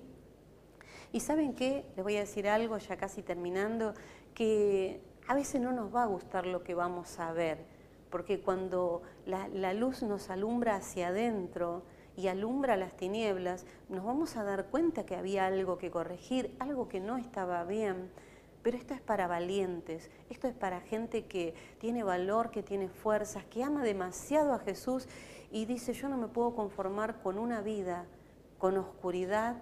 Y 1.13 1.21
¿saben 1.21 1.55
qué? 1.55 1.85
Les 1.97 2.05
voy 2.05 2.17
a 2.17 2.21
decir 2.21 2.49
algo 2.49 2.79
ya 2.79 2.97
casi 2.97 3.23
terminando, 3.23 3.95
que 4.35 5.01
a 5.27 5.35
veces 5.35 5.61
no 5.61 5.73
nos 5.73 5.95
va 5.95 6.05
a 6.05 6.07
gustar 6.07 6.47
lo 6.47 6.63
que 6.63 6.75
vamos 6.75 7.19
a 7.19 7.33
ver, 7.33 7.65
porque 8.11 8.41
cuando 8.41 9.03
la, 9.27 9.49
la 9.49 9.75
luz 9.75 10.03
nos 10.03 10.31
alumbra 10.31 10.77
hacia 10.77 11.09
adentro, 11.09 11.83
y 12.17 12.29
alumbra 12.29 12.77
las 12.77 12.97
tinieblas, 12.97 13.67
nos 13.89 14.05
vamos 14.05 14.37
a 14.37 14.45
dar 14.45 14.67
cuenta 14.67 15.07
que 15.07 15.17
había 15.17 15.47
algo 15.47 15.79
que 15.79 15.91
corregir, 15.91 16.55
algo 16.59 16.89
que 16.89 17.01
no 17.01 17.17
estaba 17.17 17.65
bien. 17.65 18.11
Pero 18.63 18.77
esto 18.77 18.95
es 18.95 19.01
para 19.01 19.27
valientes, 19.27 20.11
esto 20.31 20.49
es 20.49 20.55
para 20.55 20.81
gente 20.81 21.27
que 21.27 21.55
tiene 21.79 22.03
valor, 22.03 22.51
que 22.51 22.63
tiene 22.63 22.89
fuerzas, 22.89 23.45
que 23.45 23.63
ama 23.63 23.83
demasiado 23.83 24.55
a 24.55 24.59
Jesús 24.59 25.07
y 25.51 25.67
dice, 25.67 25.93
yo 25.93 26.09
no 26.09 26.17
me 26.17 26.29
puedo 26.29 26.55
conformar 26.55 27.21
con 27.23 27.39
una 27.39 27.61
vida 27.61 28.07
con 28.65 28.79
oscuridad, 28.79 29.57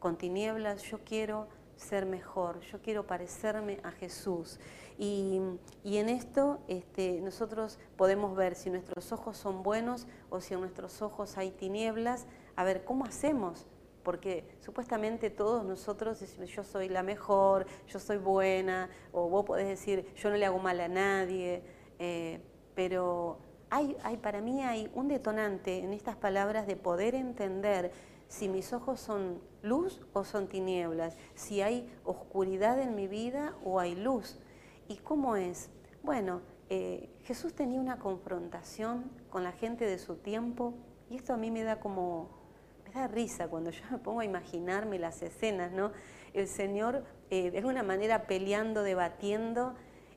con 0.00 0.18
tinieblas, 0.18 0.82
yo 0.82 0.98
quiero 1.02 1.48
ser 1.78 2.06
mejor, 2.06 2.60
yo 2.60 2.80
quiero 2.80 3.06
parecerme 3.06 3.80
a 3.82 3.90
Jesús. 3.92 4.58
Y, 4.98 5.40
en 5.84 6.08
esto 6.08 6.58
este, 6.66 7.20
nosotros 7.20 7.78
podemos 7.96 8.36
ver 8.36 8.54
si 8.54 8.68
nuestros 8.68 9.12
ojos 9.12 9.36
son 9.36 9.62
buenos 9.62 10.06
o 10.28 10.40
si 10.40 10.54
en 10.54 10.60
nuestros 10.60 11.02
ojos 11.02 11.38
hay 11.38 11.50
tinieblas, 11.50 12.26
a 12.56 12.64
ver 12.64 12.84
cómo 12.84 13.04
hacemos. 13.04 13.66
Porque 14.02 14.48
supuestamente 14.60 15.30
todos 15.30 15.64
nosotros 15.64 16.20
decimos, 16.20 16.50
yo 16.50 16.64
soy 16.64 16.88
la 16.88 17.02
mejor, 17.02 17.66
yo 17.86 17.98
soy 17.98 18.16
buena, 18.16 18.90
o 19.12 19.28
vos 19.28 19.44
podés 19.44 19.68
decir, 19.68 20.06
yo 20.16 20.30
no 20.30 20.36
le 20.36 20.46
hago 20.46 20.58
mal 20.58 20.80
a 20.80 20.88
nadie, 20.88 21.62
eh, 21.98 22.40
pero 22.74 23.38
hay, 23.70 23.96
hay, 24.02 24.16
para 24.16 24.40
mí 24.40 24.62
hay 24.62 24.90
un 24.94 25.08
detonante 25.08 25.78
en 25.78 25.92
estas 25.92 26.16
palabras 26.16 26.66
de 26.66 26.76
poder 26.76 27.14
entender 27.14 27.92
si 28.28 28.48
mis 28.48 28.72
ojos 28.72 29.00
son 29.00 29.40
luz 29.62 30.00
o 30.12 30.24
son 30.24 30.48
tinieblas, 30.48 31.16
si 31.34 31.62
hay 31.62 31.90
oscuridad 32.04 32.80
en 32.80 32.94
mi 32.94 33.08
vida 33.08 33.54
o 33.64 33.80
hay 33.80 33.94
luz. 33.94 34.38
¿Y 34.86 34.96
cómo 34.96 35.36
es? 35.36 35.70
Bueno, 36.02 36.42
eh, 36.70 37.08
Jesús 37.24 37.54
tenía 37.54 37.80
una 37.80 37.98
confrontación 37.98 39.10
con 39.30 39.42
la 39.42 39.52
gente 39.52 39.86
de 39.86 39.98
su 39.98 40.16
tiempo 40.16 40.74
y 41.10 41.16
esto 41.16 41.32
a 41.32 41.36
mí 41.38 41.50
me 41.50 41.62
da 41.62 41.80
como, 41.80 42.28
me 42.84 42.92
da 42.92 43.08
risa 43.08 43.48
cuando 43.48 43.70
yo 43.70 43.82
me 43.90 43.98
pongo 43.98 44.20
a 44.20 44.24
imaginarme 44.24 44.98
las 44.98 45.22
escenas, 45.22 45.72
¿no? 45.72 45.92
El 46.34 46.46
Señor 46.46 47.04
eh, 47.30 47.50
de 47.50 47.58
alguna 47.58 47.82
manera 47.82 48.26
peleando, 48.26 48.82
debatiendo 48.82 49.74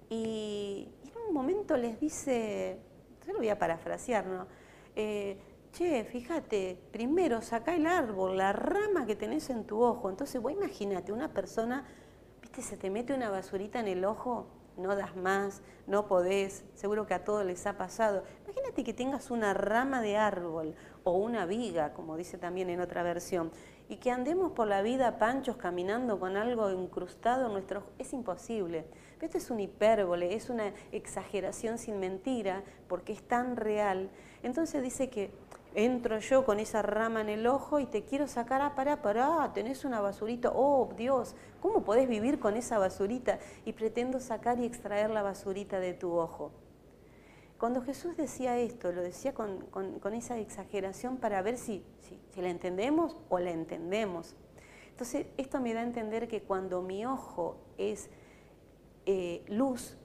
y, 0.09 0.89
en 1.05 1.27
un 1.27 1.33
momento 1.33 1.77
les 1.77 1.99
dice, 1.99 2.77
yo 3.25 3.33
lo 3.33 3.39
voy 3.39 3.49
a 3.49 3.57
parafrasear, 3.57 4.25
¿no? 4.25 4.47
Eh, 4.97 5.37
che, 5.71 6.03
fíjate, 6.03 6.77
primero 6.91 7.41
saca 7.41 7.75
el 7.75 7.85
árbol, 7.85 8.37
la 8.37 8.53
rama 8.53 9.05
que 9.05 9.15
tenés 9.15 9.49
en 9.49 9.65
tu 9.65 9.81
ojo. 9.81 10.09
Entonces 10.09 10.41
vos 10.41 10.51
imagínate, 10.51 11.13
una 11.13 11.33
persona, 11.33 11.85
viste, 12.41 12.61
se 12.61 12.77
te 12.77 12.89
mete 12.89 13.13
una 13.13 13.29
basurita 13.29 13.79
en 13.79 13.87
el 13.87 14.05
ojo, 14.05 14.47
no 14.77 14.95
das 14.95 15.15
más, 15.15 15.61
no 15.87 16.07
podés, 16.07 16.63
seguro 16.75 17.05
que 17.05 17.13
a 17.13 17.23
todos 17.23 17.45
les 17.45 17.65
ha 17.67 17.77
pasado. 17.77 18.23
Imagínate 18.45 18.83
que 18.83 18.93
tengas 18.93 19.31
una 19.31 19.53
rama 19.53 20.01
de 20.01 20.17
árbol 20.17 20.75
o 21.03 21.13
una 21.17 21.45
viga, 21.45 21.93
como 21.93 22.17
dice 22.17 22.37
también 22.37 22.69
en 22.69 22.81
otra 22.81 23.03
versión, 23.03 23.51
y 23.89 23.97
que 23.97 24.11
andemos 24.11 24.53
por 24.53 24.67
la 24.67 24.81
vida 24.81 25.17
panchos 25.17 25.57
caminando 25.57 26.19
con 26.19 26.37
algo 26.37 26.71
incrustado 26.71 27.47
en 27.47 27.53
nuestro 27.53 27.79
ojo. 27.79 27.89
Es 27.97 28.13
imposible. 28.13 28.85
Esto 29.19 29.37
es 29.37 29.51
un 29.51 29.59
hipérbole, 29.59 30.33
es 30.33 30.49
una 30.49 30.73
exageración 30.91 31.77
sin 31.77 31.99
mentira, 31.99 32.63
porque 32.87 33.13
es 33.13 33.21
tan 33.21 33.55
real. 33.55 34.09
Entonces 34.41 34.81
dice 34.81 35.09
que 35.09 35.31
entro 35.73 36.19
yo 36.19 36.45
con 36.45 36.59
esa 36.59 36.81
rama 36.81 37.21
en 37.21 37.29
el 37.29 37.47
ojo 37.47 37.79
y 37.79 37.85
te 37.85 38.03
quiero 38.03 38.27
sacar, 38.27 38.61
ah, 38.61 38.75
pará, 38.75 39.01
pará, 39.01 39.51
tenés 39.53 39.85
una 39.85 40.01
basurita, 40.01 40.51
oh 40.53 40.89
Dios, 40.97 41.35
¿cómo 41.61 41.83
podés 41.83 42.07
vivir 42.07 42.39
con 42.39 42.55
esa 42.57 42.77
basurita? 42.77 43.39
Y 43.65 43.73
pretendo 43.73 44.19
sacar 44.19 44.59
y 44.59 44.65
extraer 44.65 45.09
la 45.09 45.21
basurita 45.21 45.79
de 45.79 45.93
tu 45.93 46.13
ojo. 46.13 46.51
Cuando 47.57 47.81
Jesús 47.83 48.17
decía 48.17 48.57
esto, 48.57 48.91
lo 48.91 49.03
decía 49.03 49.33
con, 49.33 49.69
esa 50.13 50.39
exageración 50.39 51.17
para 51.17 51.41
ver 51.43 51.57
si, 51.57 51.83
si, 51.99 52.41
la 52.41 52.49
entendemos 52.49 53.15
o 53.29 53.37
la 53.37 53.51
entendemos. 53.51 54.35
Entonces, 54.89 55.27
esto 55.37 55.61
me 55.61 55.73
da 55.73 55.81
a 55.81 55.83
entender 55.83 56.27
que 56.27 56.41
cuando 56.41 56.81
mi 56.81 57.05
ojo 57.05 57.57
es 57.77 58.09
eh, 59.05 59.43
luz, 59.47 59.95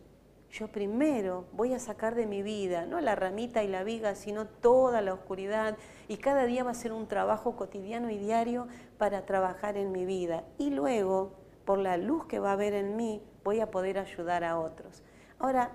yo 0.50 0.68
primero 0.68 1.46
voy 1.52 1.74
a 1.74 1.78
sacar 1.78 2.14
de 2.14 2.26
mi 2.26 2.42
vida, 2.42 2.86
no 2.86 3.00
la 3.00 3.14
ramita 3.14 3.62
y 3.62 3.68
la 3.68 3.82
viga, 3.84 4.14
sino 4.14 4.46
toda 4.46 5.02
la 5.02 5.12
oscuridad, 5.12 5.76
y 6.08 6.16
cada 6.18 6.44
día 6.44 6.64
va 6.64 6.70
a 6.70 6.74
ser 6.74 6.92
un 6.92 7.08
trabajo 7.08 7.56
cotidiano 7.56 8.10
y 8.10 8.18
diario 8.18 8.68
para 8.98 9.26
trabajar 9.26 9.76
en 9.76 9.92
mi 9.92 10.06
vida. 10.06 10.44
Y 10.58 10.70
luego, 10.70 11.34
por 11.64 11.78
la 11.78 11.96
luz 11.96 12.26
que 12.26 12.38
va 12.38 12.50
a 12.50 12.54
haber 12.54 12.74
en 12.74 12.96
mí, 12.96 13.22
voy 13.44 13.60
a 13.60 13.70
poder 13.70 13.98
ayudar 13.98 14.44
a 14.44 14.58
otros. 14.58 15.02
Ahora, 15.38 15.72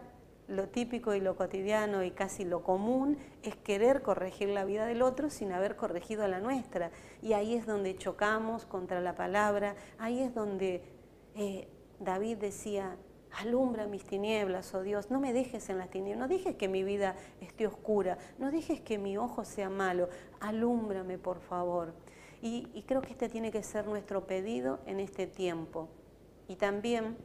lo 0.47 0.67
típico 0.67 1.15
y 1.15 1.21
lo 1.21 1.35
cotidiano 1.35 2.03
y 2.03 2.11
casi 2.11 2.43
lo 2.43 2.61
común 2.63 3.17
es 3.41 3.55
querer 3.55 4.01
corregir 4.01 4.49
la 4.49 4.65
vida 4.65 4.85
del 4.85 5.01
otro 5.01 5.29
sin 5.29 5.53
haber 5.53 5.75
corregido 5.75 6.27
la 6.27 6.39
nuestra. 6.39 6.91
Y 7.21 7.33
ahí 7.33 7.55
es 7.55 7.65
donde 7.65 7.95
chocamos 7.95 8.65
contra 8.65 8.99
la 8.99 9.15
palabra, 9.15 9.75
ahí 9.97 10.19
es 10.19 10.33
donde 10.33 10.83
eh, 11.35 11.69
David 11.99 12.37
decía, 12.37 12.97
alumbra 13.39 13.87
mis 13.87 14.03
tinieblas, 14.03 14.73
oh 14.73 14.81
Dios, 14.81 15.09
no 15.09 15.19
me 15.19 15.33
dejes 15.33 15.69
en 15.69 15.77
las 15.77 15.89
tinieblas, 15.89 16.27
no 16.27 16.33
dejes 16.33 16.55
que 16.55 16.67
mi 16.67 16.83
vida 16.83 17.15
esté 17.39 17.67
oscura, 17.67 18.17
no 18.37 18.51
dejes 18.51 18.81
que 18.81 18.97
mi 18.97 19.17
ojo 19.17 19.45
sea 19.45 19.69
malo, 19.69 20.09
alúmbrame 20.39 21.17
por 21.17 21.39
favor. 21.39 21.93
Y, 22.41 22.83
creo 22.87 23.01
que 23.01 23.11
este 23.11 23.29
tiene 23.29 23.51
que 23.51 23.61
ser 23.61 23.85
nuestro 23.85 24.25
pedido 24.25 24.79
en 24.87 24.99
este 24.99 25.27
tiempo. 25.27 25.89
Y 26.47 26.55
también 26.55 27.15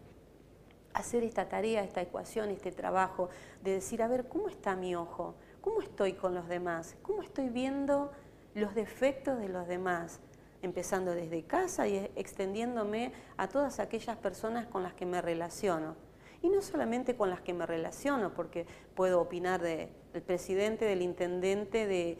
hacer 0.93 1.25
esta 1.25 1.49
tarea, 1.49 1.83
esta 1.83 2.03
ecuación, 2.03 2.51
este 2.51 2.71
trabajo 2.71 3.31
de 3.63 3.73
decir, 3.73 4.03
a 4.03 4.09
ver, 4.09 4.29
¿cómo 4.29 4.49
está 4.49 4.77
mi 4.77 4.95
ojo? 4.95 5.35
¿Cómo 5.63 5.81
estoy 5.81 6.13
con 6.13 6.35
los 6.35 6.49
demás? 6.49 6.97
¿Cómo 7.03 7.23
estoy 7.23 7.49
viendo 7.49 8.13
los 8.55 8.75
defectos 8.75 9.39
de 9.39 9.49
los 9.49 9.67
demás? 9.67 10.21
Empezando 10.67 11.13
desde 11.13 11.45
casa 11.45 11.87
y 11.87 12.11
extendiéndome 12.17 13.13
a 13.37 13.47
todas 13.47 13.79
aquellas 13.79 14.17
personas 14.17 14.67
con 14.67 14.83
las 14.83 14.95
que 14.95 15.07
me 15.07 15.23
relaciono. 15.23 15.95
Y 16.43 16.49
no 16.49 16.61
solamente 16.61 17.15
con 17.15 17.31
las 17.31 17.41
que 17.41 17.55
me 17.55 17.67
relaciono, 17.67 18.35
porque 18.35 18.67
puedo 18.97 19.21
opinar 19.21 19.63
del 19.63 19.89
presidente, 20.27 20.85
del 20.85 21.03
intendente, 21.03 21.87
del 21.87 22.19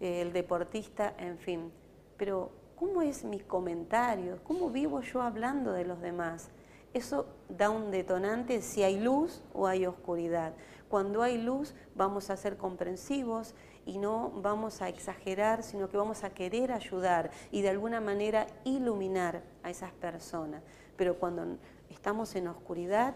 de, 0.00 0.30
deportista, 0.32 1.14
en 1.18 1.38
fin. 1.38 1.70
Pero, 2.16 2.50
¿cómo 2.74 3.00
es 3.00 3.22
mis 3.22 3.44
comentarios? 3.44 4.40
¿Cómo 4.40 4.70
vivo 4.70 5.00
yo 5.00 5.22
hablando 5.22 5.72
de 5.72 5.84
los 5.84 6.00
demás? 6.00 6.50
eso 6.94 7.26
da 7.48 7.70
un 7.70 7.90
detonante 7.90 8.62
si 8.62 8.84
hay 8.84 8.98
luz 9.00 9.42
o 9.52 9.66
hay 9.66 9.84
oscuridad. 9.84 10.54
Cuando 10.88 11.22
hay 11.22 11.42
luz 11.42 11.74
vamos 11.96 12.30
a 12.30 12.36
ser 12.36 12.56
comprensivos 12.56 13.54
y 13.86 13.98
no 13.98 14.30
vamos 14.36 14.82
a 14.82 14.88
exagerar, 14.88 15.62
sino 15.62 15.88
que 15.88 15.96
vamos 15.96 16.24
a 16.24 16.30
querer 16.30 16.72
ayudar 16.72 17.30
y 17.50 17.62
de 17.62 17.70
alguna 17.70 18.00
manera 18.00 18.46
iluminar 18.64 19.42
a 19.62 19.70
esas 19.70 19.92
personas. 19.92 20.62
Pero 20.96 21.18
cuando 21.18 21.58
estamos 21.90 22.34
en 22.36 22.48
oscuridad, 22.48 23.14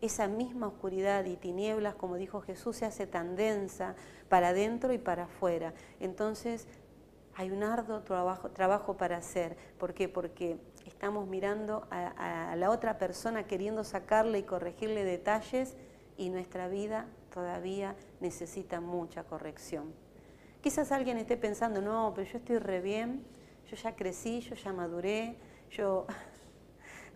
esa 0.00 0.28
misma 0.28 0.66
oscuridad 0.68 1.24
y 1.24 1.36
tinieblas, 1.36 1.94
como 1.94 2.16
dijo 2.16 2.40
Jesús, 2.40 2.76
se 2.76 2.84
hace 2.84 3.06
tan 3.06 3.36
densa 3.36 3.94
para 4.28 4.48
adentro 4.48 4.92
y 4.92 4.98
para 4.98 5.24
afuera. 5.24 5.72
Entonces 6.00 6.66
hay 7.34 7.50
un 7.50 7.62
arduo 7.62 8.00
trabajo, 8.00 8.50
trabajo 8.50 8.96
para 8.96 9.18
hacer. 9.18 9.56
¿Por 9.78 9.94
qué? 9.94 10.08
Porque 10.08 10.58
estamos 10.86 11.26
mirando 11.26 11.86
a, 11.90 12.54
la 12.56 12.70
otra 12.70 12.98
persona 12.98 13.46
queriendo 13.46 13.84
sacarle 13.84 14.38
y 14.38 14.42
corregirle 14.42 15.04
detalles 15.04 15.76
y 16.16 16.30
nuestra 16.30 16.68
vida 16.68 17.06
todavía 17.32 17.94
necesita 18.20 18.80
mucha 18.80 19.24
corrección. 19.24 19.92
Quizás 20.60 20.92
alguien 20.92 21.18
esté 21.18 21.36
pensando, 21.36 21.80
no, 21.80 22.12
pero 22.14 22.28
yo 22.30 22.38
estoy 22.38 22.58
re 22.58 22.80
bien, 22.80 23.24
yo 23.70 23.76
ya 23.76 23.94
crecí, 23.94 24.40
yo 24.40 24.54
ya 24.54 24.72
maduré, 24.72 25.36
yo... 25.70 26.06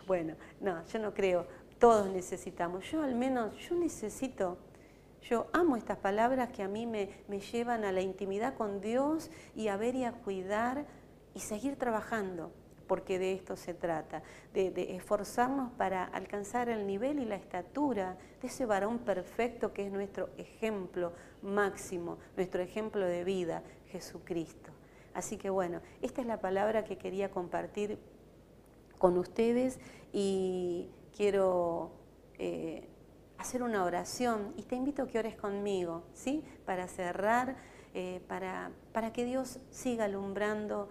Bueno, 0.06 0.34
no, 0.60 0.84
yo 0.86 0.98
no 0.98 1.14
creo, 1.14 1.46
todos 1.78 2.08
necesitamos, 2.08 2.90
yo 2.90 3.02
al 3.02 3.14
menos, 3.14 3.56
yo 3.58 3.76
necesito 3.76 4.58
yo 5.22 5.48
amo 5.52 5.76
estas 5.76 5.98
palabras 5.98 6.50
que 6.50 6.62
a 6.62 6.68
mí 6.68 6.86
me, 6.86 7.10
me, 7.28 7.38
llevan 7.40 7.84
a 7.84 7.92
la 7.92 8.00
intimidad 8.00 8.54
con 8.54 8.80
Dios 8.80 9.30
y 9.54 9.68
a 9.68 9.76
ver 9.76 9.94
y 9.94 10.04
a 10.04 10.12
cuidar 10.12 10.86
y 11.34 11.40
seguir 11.40 11.76
trabajando 11.76 12.52
porque 12.90 13.20
de 13.20 13.34
esto 13.34 13.54
se 13.54 13.72
trata, 13.72 14.20
de, 14.52 14.96
esforzarnos 14.96 15.70
para 15.74 16.02
alcanzar 16.02 16.68
el 16.68 16.88
nivel 16.88 17.20
y 17.20 17.24
la 17.24 17.36
estatura 17.36 18.18
de 18.42 18.48
ese 18.48 18.66
varón 18.66 18.98
perfecto 18.98 19.72
que 19.72 19.86
es 19.86 19.92
nuestro 19.92 20.30
ejemplo 20.38 21.12
máximo, 21.40 22.18
nuestro 22.36 22.60
ejemplo 22.60 23.06
de 23.06 23.22
vida, 23.22 23.62
Jesucristo. 23.92 24.72
Así 25.14 25.36
que 25.36 25.50
bueno, 25.50 25.80
esta 26.02 26.20
es 26.20 26.26
la 26.26 26.40
palabra 26.40 26.82
que 26.82 26.98
quería 26.98 27.30
compartir 27.30 27.96
con 28.98 29.16
ustedes 29.18 29.78
y 30.12 30.90
quiero 31.16 31.92
eh, 32.38 32.88
hacer 33.38 33.62
una 33.62 33.84
oración 33.84 34.52
y 34.56 34.64
te 34.64 34.74
invito 34.74 35.04
a 35.04 35.06
que 35.06 35.20
ores 35.20 35.36
conmigo, 35.36 36.02
¿sí? 36.12 36.42
Para 36.66 36.88
cerrar, 36.88 37.54
eh, 37.94 38.20
para, 38.26 38.72
para 38.92 39.12
que 39.12 39.24
Dios 39.24 39.60
siga 39.70 40.06
alumbrando 40.06 40.88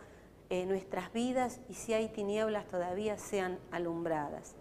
eh, 0.49 0.65
nuestras 0.65 1.13
vidas 1.13 1.61
y 1.69 1.75
si 1.75 1.93
hay 1.93 2.09
tinieblas 2.09 2.67
todavía 2.67 3.17
sean 3.17 3.59
alumbradas. 3.71 4.58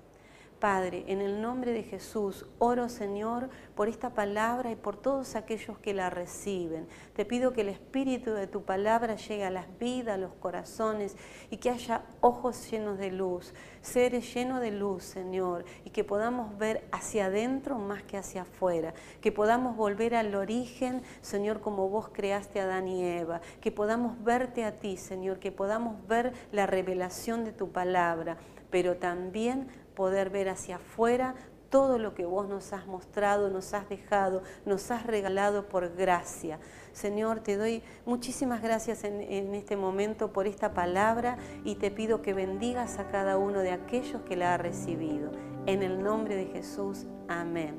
Padre, 0.59 1.05
en 1.07 1.21
el 1.21 1.41
nombre 1.41 1.73
de 1.73 1.83
Jesús, 1.83 2.47
oro 2.59 2.89
Señor 2.89 3.49
por 3.75 3.89
esta 3.89 4.11
palabra 4.11 4.71
y 4.71 4.77
por 4.77 4.97
todos 4.97 5.37
aquellos 5.37 5.79
que 5.79 5.95
la 5.95 6.11
reciben. 6.11 6.89
Te 7.15 7.25
pido 7.25 7.53
que 7.53 7.61
el 7.61 7.69
espíritu 7.69 8.33
de 8.33 8.47
tu 8.47 8.63
palabra 8.63 9.17
llegue 9.17 9.45
a 9.45 9.51
las 9.51 9.67
vidas, 9.79 10.15
a 10.15 10.19
los 10.19 10.35
corazones 10.35 11.17
y 11.51 11.59
que 11.59 11.71
haya 11.71 12.03
ojos 12.21 12.71
llenos 12.71 12.99
de 12.99 13.11
luz, 13.11 13.55
seres 13.83 14.35
llenos 14.35 14.61
de 14.61 14.71
luz, 14.71 15.05
Señor, 15.05 15.65
y 15.85 15.91
que 15.91 16.05
podamos 16.05 16.59
ver 16.59 16.85
hacia 16.93 17.27
adentro 17.27 17.79
más 17.79 18.03
que 18.03 18.17
hacia 18.17 18.43
afuera, 18.43 18.95
que 19.21 19.33
podamos 19.33 19.77
volver 19.77 20.15
al 20.15 20.35
origen, 20.35 21.03
Señor, 21.21 21.61
como 21.61 21.89
vos 21.89 22.09
creaste 22.09 22.61
a 22.61 22.65
Adán 22.65 22.89
y 22.89 23.05
Eva, 23.05 23.41
que 23.61 23.71
podamos 23.71 24.23
verte 24.25 24.65
a 24.65 24.79
ti, 24.79 24.97
Señor, 24.97 25.39
que 25.39 25.53
podamos 25.53 26.07
ver 26.07 26.33
la 26.53 26.67
revelación 26.67 27.45
de 27.45 27.53
tu 27.53 27.71
palabra, 27.71 28.39
pero 28.71 28.97
también 28.97 29.69
poder 29.99 30.31
ver 30.31 30.49
hacia 30.49 30.77
afuera 30.77 31.35
todo 31.71 31.99
lo 31.99 32.15
que 32.15 32.25
vos 32.25 32.49
nos 32.49 32.73
has 32.73 32.87
mostrado, 32.87 33.51
nos 33.51 33.75
has 33.75 33.89
dejado, 33.89 34.45
nos 34.65 34.93
has 34.93 35.05
regalado 35.05 35.69
por 35.69 35.93
gracia. 35.97 36.61
Señor, 36.93 37.41
te 37.41 37.57
doy 37.57 37.83
muchísimas 38.07 38.63
gracias 38.63 39.03
en, 39.03 39.55
este 39.57 39.77
momento 39.77 40.33
por 40.33 40.47
esta 40.47 40.73
palabra 40.73 41.37
y 41.65 41.75
te 41.75 41.91
pido 41.91 42.23
que 42.23 42.33
bendigas 42.33 43.01
a 43.01 43.09
cada 43.09 43.39
uno 43.39 43.59
de 43.59 43.73
aquellos 43.73 44.23
que 44.23 44.37
la 44.37 44.55
ha 44.55 44.57
recibido. 44.57 45.33
En 45.67 45.83
el 45.83 46.01
nombre 46.01 46.37
de 46.37 46.47
Jesús, 46.47 47.07
amén. 47.27 47.75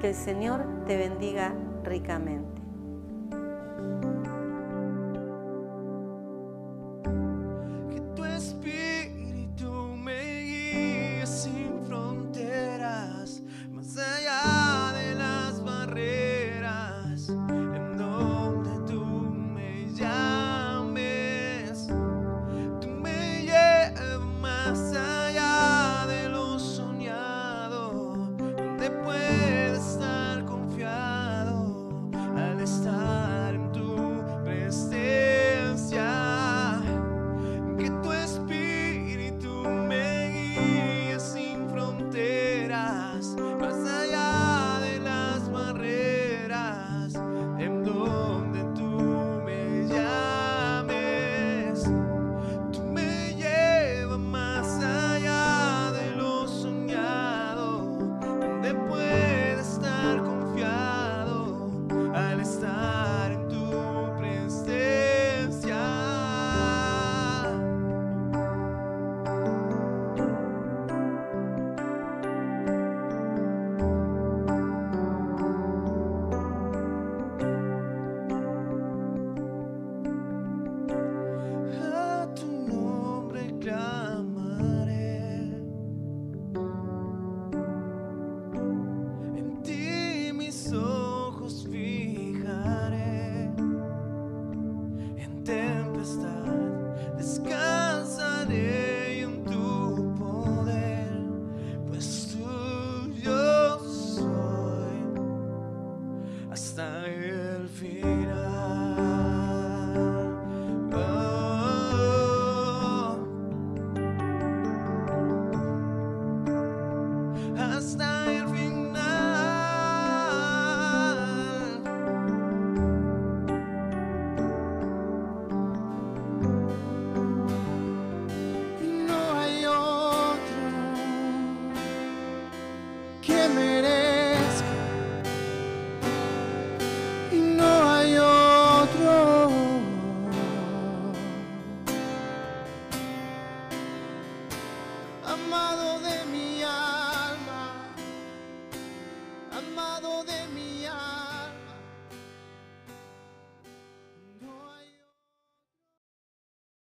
Que 0.00 0.08
el 0.08 0.14
Señor 0.14 0.64
te 0.86 0.96
bendiga 0.96 1.54
ricamente. 1.84 2.51